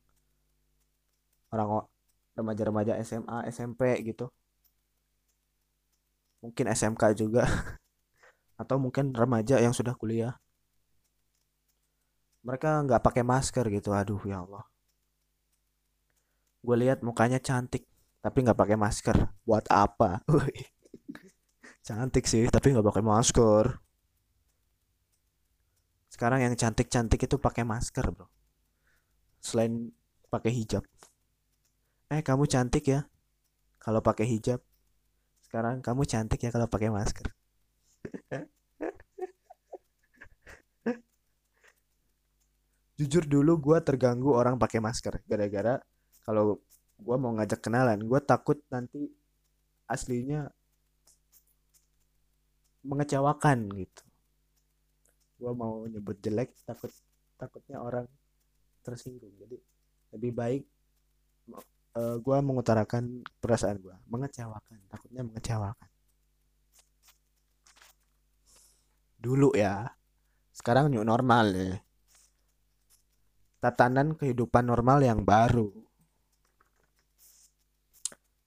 orang 1.57 1.89
remaja-remaja 2.37 2.93
SMA 3.01 3.49
SMP 3.49 3.97
gitu. 4.05 4.29
Mungkin 6.45 6.69
SMK 6.69 7.03
juga. 7.17 7.49
Atau 8.61 8.77
mungkin 8.81 9.17
remaja 9.17 9.57
yang 9.61 9.73
sudah 9.73 9.97
kuliah. 9.97 10.37
Mereka 12.47 12.87
nggak 12.87 13.03
pakai 13.03 13.25
masker 13.27 13.67
gitu 13.73 13.91
aduh 13.91 14.23
ya 14.23 14.45
Allah. 14.47 14.65
Gue 16.63 16.77
lihat 16.79 17.03
mukanya 17.03 17.43
cantik 17.43 17.89
tapi 18.23 18.45
nggak 18.45 18.59
pakai 18.59 18.77
masker. 18.79 19.17
Buat 19.43 19.67
apa? 19.73 20.23
Cantik 21.87 22.27
sih 22.27 22.51
tapi 22.51 22.75
nggak 22.75 22.87
pakai 22.87 23.05
masker. 23.07 23.65
Sekarang 26.11 26.43
yang 26.43 26.55
cantik-cantik 26.59 27.29
itu 27.29 27.37
pakai 27.39 27.63
masker 27.63 28.11
bro. 28.11 28.27
Selain 29.39 29.95
pakai 30.27 30.51
hijab 30.51 30.83
eh 32.11 32.23
kamu 32.23 32.47
cantik 32.47 32.85
ya. 32.87 33.01
Kalau 33.83 34.01
pakai 34.03 34.27
hijab. 34.27 34.61
Sekarang 35.43 35.83
kamu 35.83 36.03
cantik 36.07 36.43
ya 36.43 36.51
kalau 36.55 36.67
pakai 36.71 36.91
masker. 36.91 37.27
Jujur 42.97 43.29
dulu 43.29 43.61
gue 43.61 43.79
terganggu 43.85 44.33
orang 44.33 44.57
pakai 44.57 44.81
masker 44.81 45.21
gara-gara 45.29 45.77
kalau 46.25 46.65
gue 46.97 47.17
mau 47.21 47.29
ngajak 47.37 47.61
kenalan 47.61 48.01
gue 48.01 48.21
takut 48.25 48.57
nanti 48.73 49.13
aslinya 49.85 50.49
mengecewakan 52.87 53.69
gitu. 53.77 54.03
Gue 55.37 55.53
mau 55.53 55.85
nyebut 55.85 56.17
jelek 56.25 56.57
takut 56.65 56.89
takutnya 57.37 57.83
orang 57.83 58.09
tersinggung. 58.81 59.35
Jadi 59.37 59.61
lebih 60.17 60.33
baik 60.33 60.65
uh, 61.97 61.99
eh, 61.99 62.17
gue 62.21 62.37
mengutarakan 62.45 63.25
perasaan 63.41 63.81
gue 63.81 63.97
mengecewakan. 64.13 64.79
Takutnya 64.93 65.25
mengecewakan. 65.25 65.91
Dulu 69.17 69.57
ya. 69.57 69.89
Sekarang 70.53 70.93
new 70.93 71.05
normal 71.05 71.53
ya 71.57 71.77
tatanan 73.67 74.15
kehidupan 74.15 74.63
normal 74.69 75.03
yang 75.03 75.27
baru. 75.27 75.73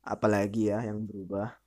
Apalagi 0.06 0.72
ya 0.74 0.82
yang 0.86 1.06
berubah. 1.06 1.60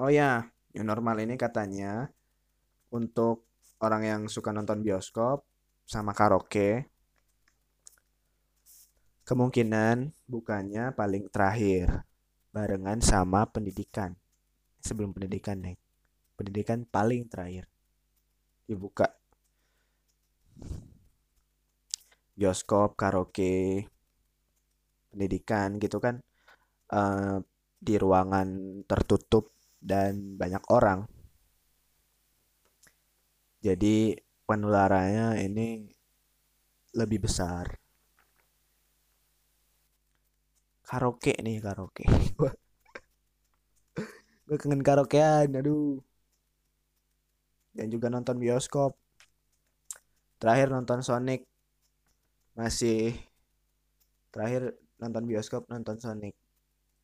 Oh 0.00 0.08
ya 0.08 0.48
new 0.72 0.86
normal 0.86 1.20
ini 1.20 1.36
katanya 1.36 2.08
untuk 2.94 3.44
orang 3.84 4.02
yang 4.06 4.20
suka 4.30 4.54
nonton 4.54 4.80
bioskop 4.80 5.44
sama 5.84 6.16
karaoke 6.16 6.88
kemungkinan 9.30 10.10
bukannya 10.26 10.90
paling 10.98 11.30
terakhir 11.30 12.02
barengan 12.50 12.98
sama 12.98 13.46
pendidikan. 13.46 14.18
Sebelum 14.82 15.14
pendidikan 15.14 15.62
nih 15.62 15.78
pendidikan 16.34 16.82
paling 16.82 17.30
terakhir. 17.30 17.70
Dibuka. 18.66 19.06
Bioskop 22.34 22.98
karaoke 22.98 23.86
pendidikan 25.14 25.78
gitu 25.78 26.02
kan 26.02 26.18
uh, 26.90 27.38
di 27.78 27.94
ruangan 28.02 28.82
tertutup 28.82 29.54
dan 29.78 30.34
banyak 30.34 30.64
orang. 30.74 31.06
Jadi 33.62 34.18
penularannya 34.42 35.38
ini 35.46 35.86
lebih 36.98 37.30
besar 37.30 37.78
karaoke 40.90 41.38
nih 41.38 41.62
karaoke. 41.62 42.02
Gue 44.46 44.56
kangen 44.58 44.82
karaokean 44.82 45.54
aduh. 45.54 46.02
Dan 47.70 47.86
juga 47.94 48.10
nonton 48.10 48.42
bioskop. 48.42 48.98
Terakhir 50.42 50.74
nonton 50.74 51.06
Sonic. 51.06 51.46
Masih 52.58 53.14
terakhir 54.34 54.74
nonton 54.98 55.30
bioskop 55.30 55.70
nonton 55.70 56.02
Sonic. 56.02 56.34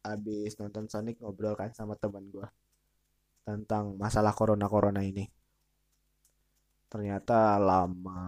Abis 0.02 0.58
nonton 0.58 0.90
Sonic 0.90 1.22
ngobrol 1.22 1.54
kan 1.54 1.70
sama 1.70 1.94
teman 1.94 2.26
gue 2.34 2.46
tentang 3.46 3.94
masalah 3.94 4.34
corona 4.34 4.66
corona 4.66 4.98
ini. 5.06 5.30
Ternyata 6.90 7.62
lama 7.62 8.18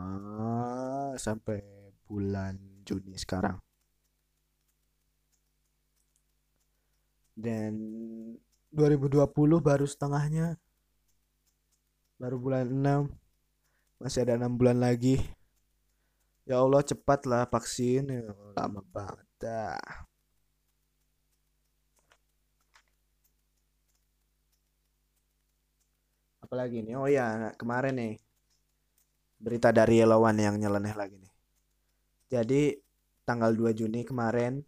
sampai 1.18 1.58
bulan 2.06 2.54
Juni 2.86 3.18
sekarang 3.18 3.67
dan 7.38 7.78
2020 8.74 9.62
baru 9.62 9.86
setengahnya. 9.86 10.58
Baru 12.18 12.36
bulan 12.42 12.66
6 12.66 13.14
masih 14.02 14.26
ada 14.26 14.34
enam 14.34 14.58
bulan 14.58 14.82
lagi. 14.82 15.22
Ya 16.42 16.58
Allah 16.58 16.82
cepatlah 16.82 17.46
vaksin. 17.46 18.10
Ya, 18.10 18.26
lama 18.58 18.82
banget 18.90 19.28
dah. 19.38 19.78
Apalagi 26.42 26.82
nih? 26.82 26.98
Oh 26.98 27.06
ya 27.06 27.54
kemarin 27.54 27.94
nih. 27.94 28.14
Berita 29.38 29.70
dari 29.70 30.02
Yellowan 30.02 30.34
yang 30.42 30.58
nyeleneh 30.58 30.94
lagi 30.98 31.14
nih. 31.22 31.32
Jadi 32.34 32.74
tanggal 33.22 33.54
2 33.54 33.70
Juni 33.70 34.02
kemarin 34.02 34.58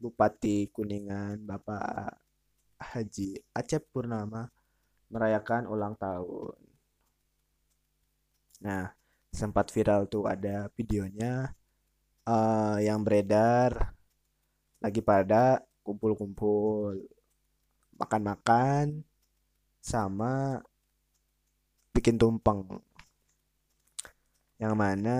Bupati 0.00 0.72
Kuningan 0.72 1.44
Bapak 1.44 2.16
Haji 2.80 3.36
Acep 3.52 3.84
Purnama 3.92 4.48
merayakan 5.12 5.68
ulang 5.68 5.92
tahun. 6.00 6.56
Nah, 8.64 8.88
sempat 9.28 9.68
viral 9.68 10.08
tuh 10.08 10.24
ada 10.24 10.72
videonya 10.72 11.52
uh, 12.24 12.80
yang 12.80 13.04
beredar 13.04 13.92
lagi 14.80 15.04
pada 15.04 15.60
kumpul-kumpul 15.84 16.96
makan-makan 18.00 19.04
sama 19.84 20.64
bikin 21.92 22.16
tumpeng. 22.16 22.64
Yang 24.56 24.74
mana 24.76 25.18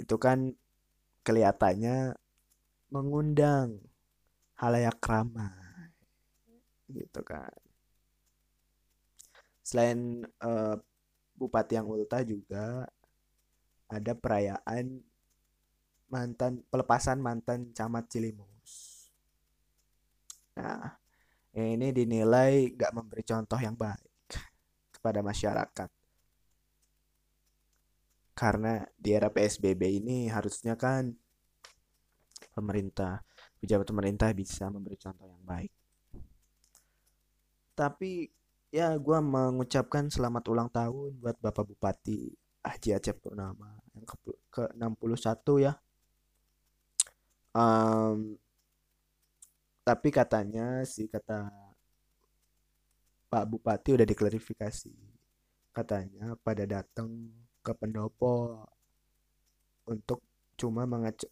itu 0.00 0.16
kan 0.16 0.56
kelihatannya 1.24 2.16
mengundang 2.88 3.80
halayak 4.56 4.98
ramai 5.04 5.92
gitu 6.88 7.20
kan 7.20 7.52
selain 9.60 10.24
uh, 10.40 10.80
Bupati 11.38 11.78
yang 11.78 11.86
ulta 11.86 12.18
juga 12.26 12.82
ada 13.86 14.12
perayaan 14.18 14.98
mantan 16.10 16.66
pelepasan 16.66 17.22
mantan 17.22 17.70
camat 17.70 18.10
Cilimus. 18.10 19.06
Nah, 20.58 20.98
ini 21.54 21.94
dinilai 21.94 22.74
gak 22.74 22.90
memberi 22.90 23.22
contoh 23.22 23.54
yang 23.60 23.78
baik 23.78 24.34
kepada 24.98 25.22
masyarakat. 25.22 25.90
Karena 28.34 28.82
di 28.98 29.10
era 29.14 29.30
PSBB 29.30 30.02
ini 30.02 30.26
harusnya 30.26 30.74
kan 30.74 31.14
pemerintah, 32.58 33.22
pejabat 33.62 33.86
pemerintah 33.86 34.28
bisa 34.34 34.66
memberi 34.66 34.98
contoh 34.98 35.30
yang 35.30 35.44
baik. 35.46 35.70
Tapi 37.78 38.26
ya 38.74 38.98
gue 38.98 39.18
mengucapkan 39.22 40.10
selamat 40.10 40.44
ulang 40.50 40.68
tahun 40.74 41.22
buat 41.22 41.38
Bapak 41.38 41.64
Bupati 41.70 42.34
Haji 42.66 42.90
Acep 42.98 43.16
Purnama 43.22 43.78
yang 43.94 44.02
ke, 44.02 44.16
ke 44.50 44.62
61 44.74 45.64
ya. 45.64 45.72
Um, 47.54 48.36
tapi 49.86 50.12
katanya 50.12 50.84
sih 50.84 51.08
kata 51.08 51.48
Pak 53.32 53.44
Bupati 53.48 53.96
udah 53.96 54.04
diklarifikasi. 54.04 54.92
Katanya 55.72 56.34
pada 56.44 56.68
datang 56.68 57.08
ke 57.64 57.72
pendopo 57.72 58.64
untuk 59.88 60.27
cuma 60.58 60.82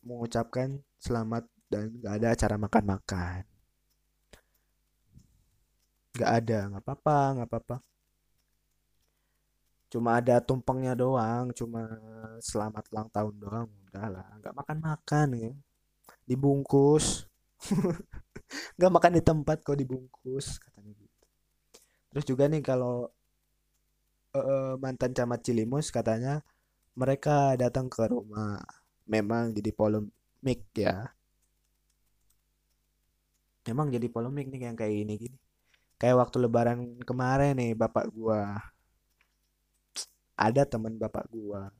mengucapkan 0.07 0.79
selamat 1.03 1.45
dan 1.66 1.91
gak 1.99 2.14
ada 2.22 2.29
acara 2.33 2.57
makan-makan. 2.57 3.43
Nggak 6.16 6.33
ada 6.33 6.59
nggak 6.72 6.83
apa-apa 6.87 7.18
nggak 7.37 7.49
apa-apa. 7.51 7.77
Cuma 9.93 10.16
ada 10.18 10.41
tumpengnya 10.41 10.95
doang 10.97 11.51
cuma 11.53 11.83
selamat 12.41 12.85
ulang 12.95 13.09
tahun 13.12 13.35
doang 13.37 13.68
udah 13.91 14.07
lah 14.09 14.27
nggak 14.41 14.55
makan 14.55 14.79
makan 14.81 15.29
ya. 15.37 15.53
Dibungkus. 16.24 17.27
Nggak 18.79 18.93
makan 18.95 19.12
di 19.18 19.22
tempat 19.27 19.59
kok 19.66 19.74
dibungkus 19.74 20.62
katanya 20.62 20.93
gitu. 20.95 21.27
Terus 22.14 22.24
juga 22.31 22.45
nih 22.47 22.62
kalau 22.62 23.11
uh, 24.39 24.74
mantan 24.79 25.11
camat 25.16 25.41
Cilimus 25.43 25.91
katanya 25.91 26.45
mereka 26.95 27.59
datang 27.59 27.91
ke 27.91 28.07
rumah 28.07 28.61
memang 29.07 29.54
jadi 29.54 29.70
polemik 29.70 30.61
ya. 30.74 31.11
Memang 33.66 33.90
jadi 33.90 34.07
polemik 34.11 34.46
nih 34.50 34.70
yang 34.70 34.76
kayak 34.78 34.94
ini 34.94 35.14
gini. 35.18 35.38
Kayak 35.96 36.26
waktu 36.26 36.36
lebaran 36.44 36.78
kemarin 37.02 37.57
nih 37.57 37.72
bapak 37.74 38.11
gua. 38.12 38.61
Ada 40.36 40.68
teman 40.68 40.98
bapak 41.00 41.26
gua. 41.32 41.72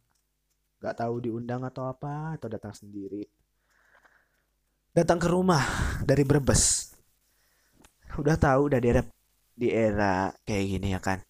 Nggak 0.81 0.97
tahu 1.03 1.14
diundang 1.22 1.62
atau 1.66 1.87
apa 1.91 2.39
atau 2.39 2.49
datang 2.49 2.72
sendiri. 2.72 3.29
Datang 4.97 5.20
ke 5.20 5.29
rumah 5.29 5.62
dari 6.03 6.24
Brebes. 6.24 6.97
Udah 8.16 8.41
tahu 8.41 8.72
udah 8.72 8.81
di 8.81 8.89
era 8.89 9.03
di 9.53 9.68
era 9.68 10.33
kayak 10.49 10.64
gini 10.64 10.89
ya 10.97 11.01
kan? 11.05 11.20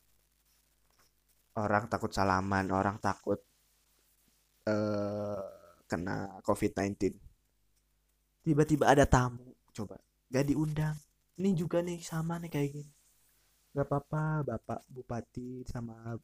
Orang 1.57 1.91
takut 1.91 2.13
salaman 2.15 2.71
orang 2.71 3.01
takut 3.03 3.41
uh, 4.71 5.56
kena 5.87 6.43
COVID-19 6.43 7.15
tiba-tiba 8.47 8.87
ada 8.87 9.03
tamu 9.03 9.59
coba. 9.75 9.99
Gak 10.31 10.55
diundang. 10.55 10.95
Ini 11.37 11.51
juga 11.59 11.83
nih 11.83 11.99
sama 11.99 12.39
nih 12.39 12.47
kayak 12.47 12.71
gini. 12.79 12.93
Nggak 13.75 13.87
apa-apa 13.91 14.47
bapak 14.47 14.81
bupati 14.89 15.67
sama 15.69 16.17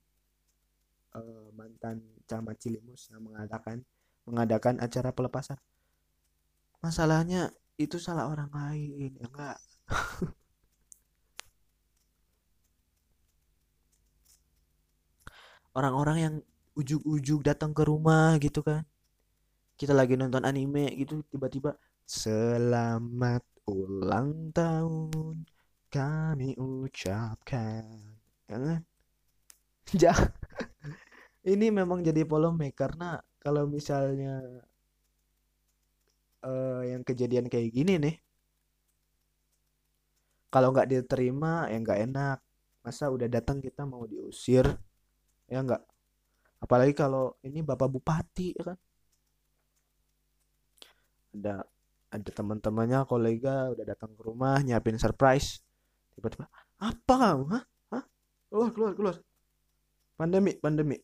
uh, 1.18 1.46
mantan 1.52 2.00
camat 2.24 2.56
Cilimus 2.62 3.10
yang 3.12 3.20
mengadakan 3.26 3.84
mengadakan 4.24 4.80
acara 4.80 5.10
pelepasan. 5.12 5.58
Masalahnya 6.80 7.52
itu 7.76 7.98
salah 7.98 8.30
orang 8.30 8.48
lain 8.54 9.16
ya 9.18 9.26
enggak 9.26 9.58
orang-orang 15.78 16.18
yang 16.20 16.34
ujuk-ujuk 16.78 17.42
datang 17.42 17.72
ke 17.74 17.82
rumah 17.82 18.38
gitu 18.38 18.62
kan 18.62 18.86
kita 19.78 19.92
lagi 19.96 20.14
nonton 20.14 20.44
anime 20.44 20.92
gitu 20.98 21.24
tiba-tiba 21.28 21.74
selamat 22.06 23.42
ulang 23.66 24.52
tahun 24.52 25.46
kami 25.92 26.56
ucapkan. 26.58 27.84
Ya 28.48 28.56
kan? 28.58 28.82
Ja 29.92 30.14
ini 31.42 31.74
memang 31.74 32.06
jadi 32.06 32.22
polemik 32.22 32.78
karena 32.78 33.18
kalau 33.42 33.66
misalnya 33.66 34.62
uh, 36.46 36.82
yang 36.86 37.02
kejadian 37.02 37.50
kayak 37.50 37.74
gini 37.74 37.98
nih 37.98 38.16
kalau 40.52 40.70
nggak 40.70 40.90
diterima 40.90 41.66
ya 41.70 41.76
nggak 41.82 42.00
enak. 42.10 42.38
Masa 42.82 43.14
udah 43.14 43.30
datang 43.30 43.62
kita 43.62 43.86
mau 43.86 44.02
diusir 44.10 44.66
ya 45.46 45.62
nggak? 45.62 45.82
Apalagi 46.62 46.94
kalau 46.94 47.34
ini 47.42 47.62
bapak 47.62 47.90
bupati 47.90 48.54
ya 48.58 48.74
kan 48.74 48.78
ada 51.32 51.64
ada 52.12 52.30
teman-temannya 52.30 53.08
kolega 53.08 53.72
udah 53.72 53.84
datang 53.88 54.12
ke 54.12 54.22
rumah 54.22 54.60
nyiapin 54.60 55.00
surprise. 55.00 55.64
Tiba-tiba 56.12 56.44
apa 56.76 57.14
kamu? 57.16 57.44
Hah? 57.48 57.64
Hah? 57.96 58.04
Keluar 58.52 58.70
keluar 58.76 58.92
keluar. 58.92 59.16
Pandemi 60.16 60.52
pandemi. 60.60 60.96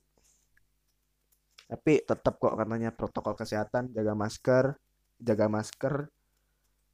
Tapi 1.68 2.00
tetap 2.04 2.40
kok 2.40 2.56
katanya 2.56 2.92
protokol 2.92 3.36
kesehatan 3.36 3.92
jaga 3.92 4.16
masker 4.16 4.76
jaga 5.20 5.46
masker 5.50 5.94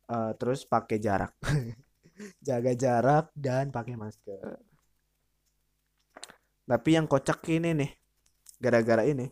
uh, 0.09 0.32
terus 0.39 0.64
pakai 0.64 0.99
jarak. 0.99 1.35
Jaga 2.39 2.78
jarak 2.78 3.35
dan 3.35 3.74
pakai 3.74 3.99
masker. 3.99 4.62
Tapi 6.62 6.91
yang 6.95 7.11
kocak 7.11 7.43
ini 7.51 7.74
nih 7.74 7.91
gara-gara 8.62 9.03
ini 9.03 9.26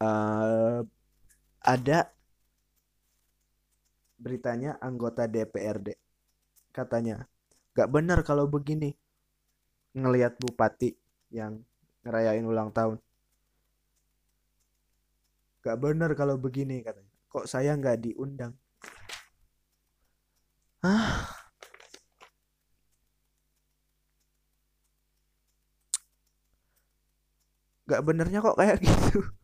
uh, 0.00 0.80
ada 1.60 2.08
beritanya 4.20 4.76
anggota 4.80 5.24
DPRD. 5.24 5.96
Katanya, 6.72 7.24
gak 7.72 7.88
benar 7.88 8.20
kalau 8.24 8.44
begini. 8.48 8.92
Ngelihat 9.96 10.38
bupati 10.38 10.94
yang 11.34 11.60
ngerayain 12.06 12.46
ulang 12.46 12.70
tahun. 12.70 13.00
Gak 15.60 15.76
benar 15.80 16.12
kalau 16.16 16.36
begini 16.40 16.80
katanya. 16.80 17.10
Kok 17.30 17.46
saya 17.46 17.76
nggak 17.76 18.10
diundang? 18.10 18.54
ah 20.80 21.28
Gak 27.90 28.02
benernya 28.06 28.38
kok 28.40 28.56
kayak 28.56 28.78
gitu 28.86 29.39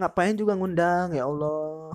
Ngapain 0.00 0.32
juga 0.40 0.56
ngundang? 0.56 1.12
Ya 1.12 1.28
Allah. 1.28 1.92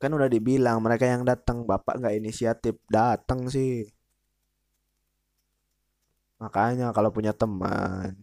Kan 0.00 0.14
udah 0.16 0.30
dibilang 0.30 0.78
mereka 0.80 1.04
yang 1.04 1.22
datang 1.26 1.66
Bapak 1.68 2.00
nggak 2.00 2.16
inisiatif 2.16 2.80
datang 2.88 3.40
sih. 3.52 3.84
Makanya 6.38 6.94
kalau 6.96 7.10
punya 7.10 7.34
teman 7.34 8.14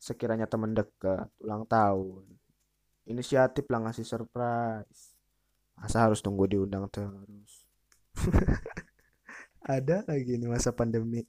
Sekiranya 0.00 0.48
teman 0.48 0.72
dekat 0.72 1.28
ulang 1.44 1.68
tahun 1.68 2.24
Inisiatif 3.06 3.68
lah 3.70 3.86
ngasih 3.86 4.02
surprise. 4.02 5.14
Masa 5.78 6.08
harus 6.08 6.18
tunggu 6.24 6.48
diundang 6.50 6.90
terus? 6.90 7.68
Ada 9.62 10.02
lagi 10.10 10.40
nih 10.40 10.50
masa 10.50 10.74
pandemi 10.74 11.22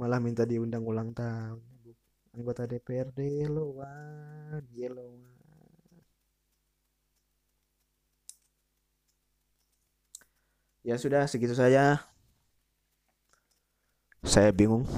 Malah 0.00 0.16
minta 0.16 0.48
diundang 0.48 0.80
ulang 0.80 1.12
tahun. 1.12 1.60
Anggota 2.32 2.64
DPRD 2.64 3.44
lo 3.52 3.84
wan. 3.84 4.64
Yellow 4.72 5.12
wan. 5.12 5.28
Ya 10.80 10.96
sudah 10.96 11.28
segitu 11.28 11.52
saja. 11.52 12.00
Saya 14.24 14.48
bingung 14.56 14.88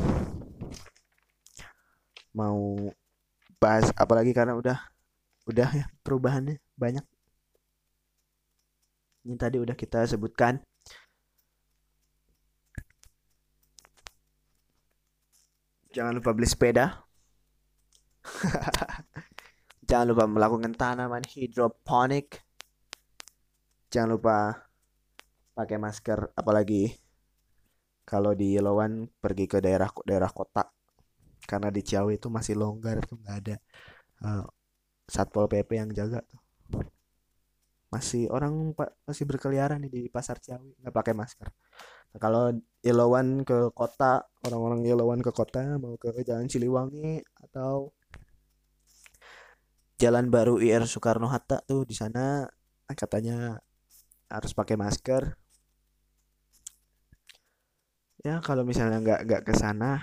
Mau 2.31 2.95
bahas 3.59 3.91
apalagi 3.99 4.31
karena 4.31 4.55
udah 4.55 4.79
udah 5.51 5.69
ya 5.75 5.91
perubahannya 6.07 6.63
banyak. 6.79 7.03
Ini 9.27 9.35
tadi 9.35 9.59
udah 9.59 9.75
kita 9.75 10.07
sebutkan 10.07 10.63
jangan 15.93 16.16
lupa 16.16 16.32
beli 16.32 16.49
sepeda. 16.49 17.05
Jangan 19.88 20.07
lupa 20.14 20.24
melakukan 20.30 20.72
tanaman 20.72 21.26
hidroponik 21.26 22.40
jangan 23.93 24.16
lupa 24.16 24.36
pakai 25.53 25.76
masker 25.76 26.32
apalagi 26.32 26.97
kalau 28.09 28.32
di 28.32 28.57
Yellowan 28.57 29.05
pergi 29.20 29.45
ke 29.45 29.61
daerah 29.61 29.93
daerah 30.09 30.32
kota. 30.32 30.64
Karena 31.45 31.68
di 31.68 31.84
Ciawi 31.84 32.16
itu 32.16 32.32
masih 32.32 32.57
longgar 32.57 33.05
tuh 33.05 33.20
nggak 33.20 33.36
ada 33.45 33.57
uh, 34.24 34.47
satpol 35.05 35.45
pp 35.45 35.70
yang 35.76 35.90
jaga 35.93 36.24
tuh. 36.24 36.40
Masih 37.93 38.32
orang 38.32 38.72
masih 39.05 39.28
berkeliaran 39.28 39.84
di 39.84 40.09
pasar 40.09 40.40
Ciawi 40.40 40.72
nggak 40.80 40.95
pakai 40.97 41.12
masker 41.12 41.53
kalau 42.21 42.53
Yellowan 42.85 43.47
ke 43.49 43.73
kota 43.73 44.29
orang-orang 44.45 44.85
Yellowan 44.85 45.21
ke 45.25 45.33
kota 45.33 45.81
mau 45.81 45.97
ke 45.97 46.13
Jalan 46.27 46.51
Ciliwangi 46.51 47.25
atau 47.49 47.95
Jalan 49.97 50.29
Baru 50.29 50.59
IR 50.59 50.85
Soekarno 50.85 51.31
Hatta 51.31 51.63
tuh 51.63 51.87
di 51.87 51.95
sana 51.95 52.45
katanya 52.93 53.57
harus 54.29 54.53
pakai 54.53 54.77
masker. 54.77 55.39
Ya 58.27 58.43
kalau 58.45 58.67
misalnya 58.67 58.99
nggak 59.01 59.21
nggak 59.25 59.43
ke 59.47 59.55
sana 59.57 60.03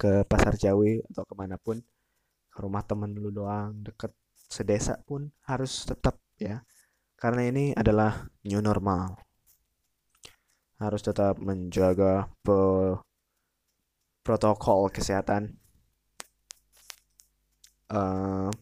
ke 0.00 0.24
pasar 0.26 0.56
Jawi 0.56 1.04
atau 1.12 1.22
ke 1.28 1.34
mana 1.38 1.60
pun 1.60 1.78
ke 2.48 2.58
rumah 2.58 2.82
teman 2.82 3.12
dulu 3.12 3.30
doang 3.44 3.78
deket 3.84 4.10
sedesa 4.48 4.98
pun 5.04 5.30
harus 5.46 5.84
tetap 5.86 6.18
ya. 6.40 6.64
Karena 7.20 7.46
ini 7.46 7.76
adalah 7.76 8.26
new 8.48 8.64
normal 8.64 9.27
harus 10.78 11.02
tetap 11.02 11.42
menjaga 11.42 12.30
protokol 14.22 14.90
kesehatan. 14.94 15.58
Uh, 17.88 18.52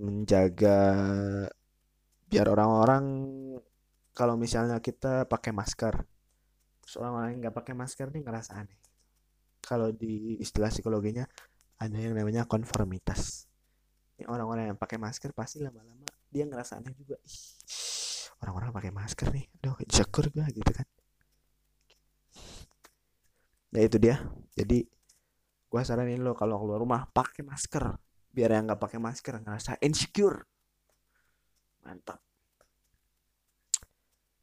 menjaga 0.00 0.80
biar 2.32 2.48
orang-orang 2.48 3.04
kalau 4.16 4.40
misalnya 4.40 4.80
kita 4.80 5.28
pakai 5.28 5.52
masker 5.52 6.00
terus 6.80 6.96
orang 6.96 7.14
lain 7.20 7.36
nggak 7.44 7.54
pakai 7.54 7.76
masker 7.76 8.08
nih 8.10 8.24
ngerasa 8.24 8.56
aneh. 8.56 8.80
Kalau 9.62 9.92
di 9.94 10.40
istilah 10.42 10.72
psikologinya 10.72 11.28
ada 11.78 11.94
yang 11.94 12.16
namanya 12.16 12.48
konformitas. 12.48 13.46
Ini 14.18 14.26
orang-orang 14.26 14.74
yang 14.74 14.78
pakai 14.80 14.98
masker 14.98 15.30
pasti 15.36 15.62
lama-lama 15.62 16.08
dia 16.32 16.48
ngerasa 16.48 16.80
aneh 16.80 16.96
juga 16.96 17.20
orang-orang 18.42 18.74
pakai 18.74 18.90
masker 18.90 19.30
nih. 19.30 19.46
Aduh 19.62 19.78
insecure 19.86 20.28
gue 20.34 20.46
gitu 20.50 20.72
kan. 20.74 20.86
Nah 23.72 23.80
itu 23.80 23.96
dia. 23.96 24.20
Jadi 24.52 24.84
gua 25.72 25.80
saranin 25.80 26.20
lo 26.20 26.36
kalau 26.36 26.60
keluar 26.60 26.78
rumah 26.84 27.08
pakai 27.08 27.40
masker. 27.40 27.96
Biar 28.32 28.52
yang 28.52 28.68
nggak 28.68 28.80
pakai 28.80 29.00
masker 29.00 29.40
ngerasa 29.40 29.80
insecure. 29.80 30.44
Mantap. 31.84 32.20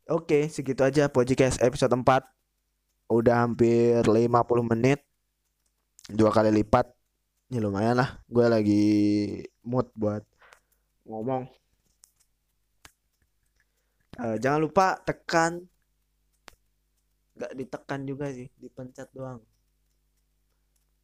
Oke, 0.09 0.49
segitu 0.49 0.81
aja 0.81 1.05
podcast 1.05 1.61
episode 1.61 1.93
4. 1.93 2.25
Udah 3.13 3.45
hampir 3.45 4.01
50 4.01 4.25
menit. 4.65 5.05
Dua 6.09 6.33
kali 6.33 6.49
lipat. 6.49 6.89
Ini 7.53 7.61
lumayan 7.61 8.01
lah. 8.01 8.17
Gue 8.25 8.45
lagi 8.49 8.85
mood 9.61 9.89
buat 9.93 10.25
ngomong 11.05 11.58
uh, 14.19 14.37
jangan 14.37 14.59
lupa 14.59 14.99
tekan. 15.01 15.63
Nggak 17.39 17.53
ditekan 17.55 18.01
juga 18.03 18.27
sih 18.35 18.51
dipencet 18.59 19.09
doang. 19.15 19.39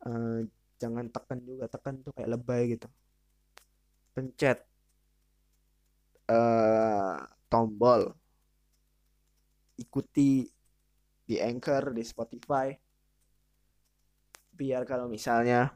Uh, 0.06 0.44
jangan 0.78 1.08
tekan 1.08 1.40
juga 1.42 1.66
tekan 1.72 2.04
tuh 2.04 2.12
kayak 2.12 2.30
lebay 2.36 2.76
gitu. 2.76 2.88
Pencet. 4.12 4.68
Uh, 6.28 7.24
tombol. 7.48 8.12
Ikuti 9.80 10.48
di 11.26 11.36
Anchor 11.40 11.96
di 11.96 12.04
Spotify. 12.04 12.72
Biar 14.56 14.88
kalau 14.88 15.12
misalnya 15.12 15.72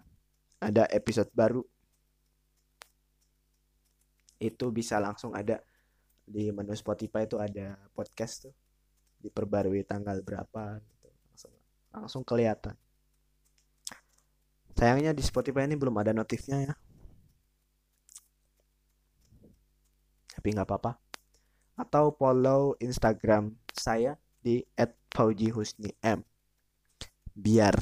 ada 0.60 0.88
episode 0.92 1.32
baru 1.32 1.64
itu 4.40 4.72
bisa 4.72 5.04
langsung 5.04 5.36
ada 5.36 5.60
di 6.30 6.54
menu 6.54 6.78
Spotify 6.78 7.26
itu 7.26 7.42
ada 7.42 7.74
podcast 7.98 8.46
tuh. 8.46 8.56
Diperbarui 9.20 9.82
tanggal 9.84 10.22
berapa 10.22 10.78
gitu. 10.78 11.10
Langsung 11.10 11.54
langsung 11.90 12.24
kelihatan. 12.24 12.78
Sayangnya 14.78 15.12
di 15.12 15.26
Spotify 15.26 15.66
ini 15.66 15.76
belum 15.76 15.98
ada 15.98 16.14
notifnya 16.14 16.72
ya. 16.72 16.74
Tapi 20.38 20.48
nggak 20.56 20.70
apa-apa. 20.70 20.96
Atau 21.76 22.16
follow 22.16 22.78
Instagram 22.80 23.58
saya 23.74 24.16
di 24.40 24.64
@faujihusnim 25.12 26.24
biar 27.40 27.76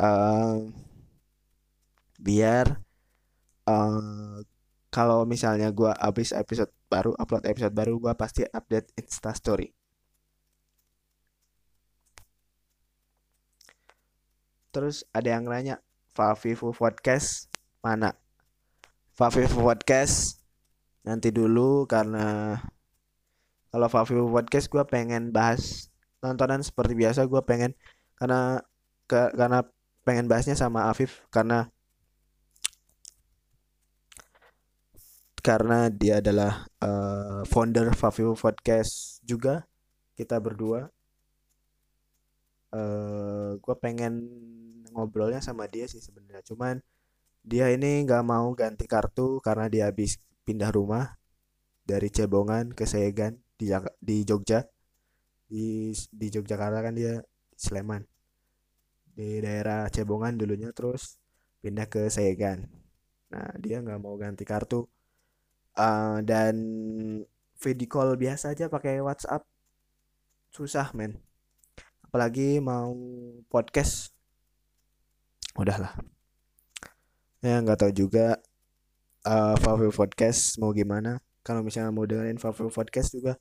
uh, 0.00 0.64
biar 2.16 2.66
uh, 3.68 4.40
kalau 4.88 5.28
misalnya 5.28 5.68
gue 5.68 5.92
habis 6.00 6.32
episode 6.32 6.72
baru 6.88 7.12
upload 7.20 7.44
episode 7.44 7.76
baru 7.76 8.00
gue 8.00 8.12
pasti 8.16 8.42
update 8.48 8.92
insta 8.96 9.36
story. 9.36 9.70
Terus 14.72 15.04
ada 15.12 15.28
yang 15.36 15.48
nanya 15.48 15.80
Favivu 16.12 16.72
podcast 16.72 17.48
mana? 17.80 18.12
Favivu 19.16 19.64
podcast 19.64 20.40
nanti 21.04 21.32
dulu 21.32 21.88
karena 21.88 22.58
kalau 23.68 23.88
Favivu 23.88 24.28
podcast 24.28 24.66
gue 24.68 24.84
pengen 24.88 25.30
bahas 25.32 25.92
tontonan 26.20 26.64
seperti 26.64 26.98
biasa 26.98 27.24
gue 27.28 27.40
pengen 27.46 27.72
karena 28.18 28.60
ke, 29.06 29.32
karena 29.36 29.64
pengen 30.02 30.26
bahasnya 30.26 30.56
sama 30.58 30.90
Afif 30.90 31.24
karena 31.30 31.70
karena 35.48 35.88
dia 35.88 36.20
adalah 36.20 36.68
uh, 36.84 37.40
founder 37.48 37.96
Favio 37.96 38.36
Podcast 38.36 39.24
juga 39.24 39.64
kita 40.12 40.36
berdua. 40.36 40.92
Uh, 42.68 42.76
eh, 42.76 43.50
gue 43.56 43.74
pengen 43.80 44.28
ngobrolnya 44.92 45.40
sama 45.40 45.64
dia 45.64 45.88
sih 45.88 46.04
sebenarnya. 46.04 46.44
Cuman 46.44 46.84
dia 47.40 47.72
ini 47.72 48.04
nggak 48.04 48.24
mau 48.28 48.52
ganti 48.52 48.84
kartu 48.84 49.40
karena 49.40 49.72
dia 49.72 49.88
habis 49.88 50.20
pindah 50.44 50.68
rumah 50.68 51.16
dari 51.88 52.12
Cebongan 52.12 52.76
ke 52.76 52.84
Segan 52.84 53.40
di 53.56 53.72
di 54.04 54.28
Jogja. 54.28 54.68
Di 55.48 55.96
di 56.12 56.26
Yogyakarta 56.28 56.84
kan 56.84 56.92
dia 56.92 57.24
di 57.24 57.56
Sleman. 57.56 58.04
Di 59.16 59.40
daerah 59.40 59.88
Cebongan 59.88 60.36
dulunya 60.36 60.76
terus 60.76 61.16
pindah 61.64 61.88
ke 61.88 62.12
Sayegan 62.12 62.68
nah 63.28 63.52
dia 63.60 63.84
nggak 63.84 64.00
mau 64.00 64.16
ganti 64.16 64.40
kartu 64.40 64.88
Eh, 65.78 66.18
dan 66.26 66.56
video 67.62 67.86
call 67.86 68.18
biasa 68.18 68.50
aja 68.50 68.66
pakai 68.66 68.98
WhatsApp. 68.98 69.46
Susah 70.50 70.90
men. 70.90 71.22
Apalagi 72.02 72.58
mau 72.58 72.90
podcast. 73.46 74.10
Udahlah. 75.54 75.94
Ya 77.38 77.62
nggak 77.62 77.78
tahu 77.78 77.92
juga 77.94 78.42
eh 79.22 79.54
Valve 79.62 79.94
podcast 79.94 80.58
mau 80.58 80.74
gimana. 80.74 81.22
Kalau 81.46 81.62
misalnya 81.62 81.94
mau 81.94 82.02
dengerin 82.10 82.42
Valve 82.42 82.74
podcast 82.74 83.14
juga 83.14 83.38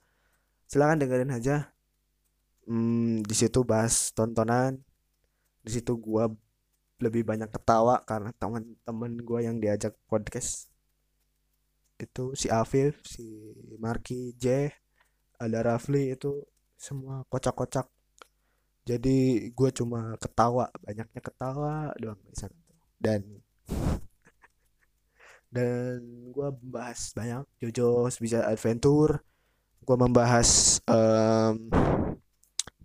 silakan 0.69 1.01
dengerin 1.01 1.33
aja. 1.33 1.73
Hmm, 2.69 3.25
di 3.25 3.33
situ 3.33 3.65
bahas 3.65 4.13
tontonan. 4.13 4.77
Di 5.65 5.73
situ 5.73 5.97
gua 5.97 6.29
lebih 7.01 7.25
banyak 7.25 7.49
ketawa 7.49 8.05
karena 8.05 8.29
teman-teman 8.37 9.11
gua 9.25 9.41
yang 9.41 9.57
diajak 9.57 9.97
podcast 10.05 10.69
itu 11.97 12.33
si 12.37 12.47
Afif 12.53 13.01
si 13.05 13.25
Marki 13.81 14.37
J 14.37 14.69
ada 15.37 15.61
Rafli 15.61 16.13
itu 16.13 16.41
semua 16.77 17.25
kocak-kocak. 17.29 17.85
Jadi 18.87 19.49
gue 19.51 19.69
cuma 19.75 20.15
ketawa 20.17 20.71
banyaknya 20.81 21.21
ketawa 21.21 21.91
doang 21.99 22.21
di 22.23 22.37
sana 22.37 22.55
dan 22.97 23.21
dan 25.55 25.99
gue 26.31 26.47
membahas 26.63 27.11
banyak 27.13 27.45
JoJo's 27.61 28.17
bisa 28.21 28.45
Adventure. 28.47 29.21
Gue 29.83 29.97
membahas 29.99 30.79
em, 30.87 31.69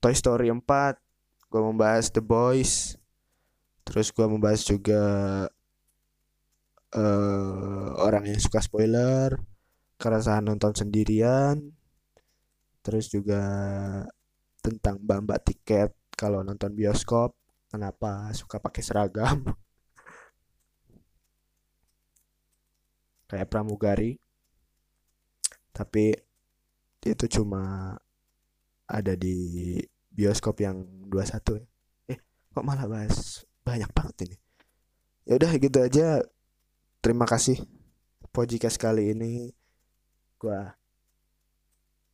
Toy 0.03 0.15
Story 0.15 0.51
4 0.51 0.99
gue 1.53 1.61
membahas 1.61 2.09
The 2.09 2.25
Boys. 2.25 2.97
Terus 3.85 4.09
gue 4.09 4.25
membahas 4.25 4.65
juga 4.65 5.03
eh 6.93 7.89
orang 8.07 8.25
yang 8.29 8.41
suka 8.41 8.61
spoiler 8.61 9.41
keresahan 9.97 10.45
nonton 10.45 10.77
sendirian 10.77 11.73
terus 12.85 13.09
juga 13.09 13.41
tentang 14.61 15.01
mbak-mbak 15.01 15.41
tiket 15.47 15.91
kalau 16.13 16.45
nonton 16.45 16.75
bioskop 16.75 17.33
kenapa 17.73 18.29
suka 18.37 18.61
pakai 18.61 18.83
seragam 18.85 19.41
kayak 23.31 23.49
pramugari 23.49 24.21
tapi 25.73 26.13
itu 27.03 27.27
cuma 27.41 27.97
ada 28.87 29.17
di 29.17 29.81
bioskop 30.13 30.61
yang 30.61 30.85
21 31.09 31.59
ya. 31.59 31.65
Eh, 32.13 32.19
kok 32.53 32.65
malah 32.65 32.85
bahas 32.85 33.49
banyak 33.65 33.89
banget 33.97 34.17
ini. 34.29 34.37
Ya 35.25 35.41
udah 35.41 35.53
gitu 35.57 35.79
aja. 35.81 36.07
Terima 37.03 37.27
kasih 37.27 37.59
podcast 38.31 38.79
kali 38.79 39.11
ini 39.11 39.51
gua 40.39 40.71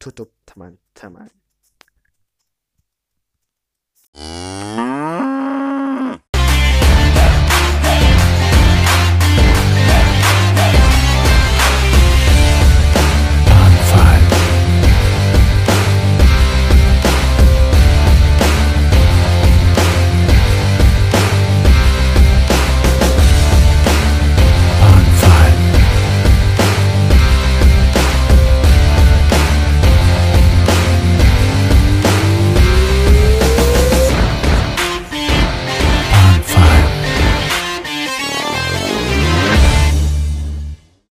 tutup 0.01 0.33
teman-teman. 0.49 1.29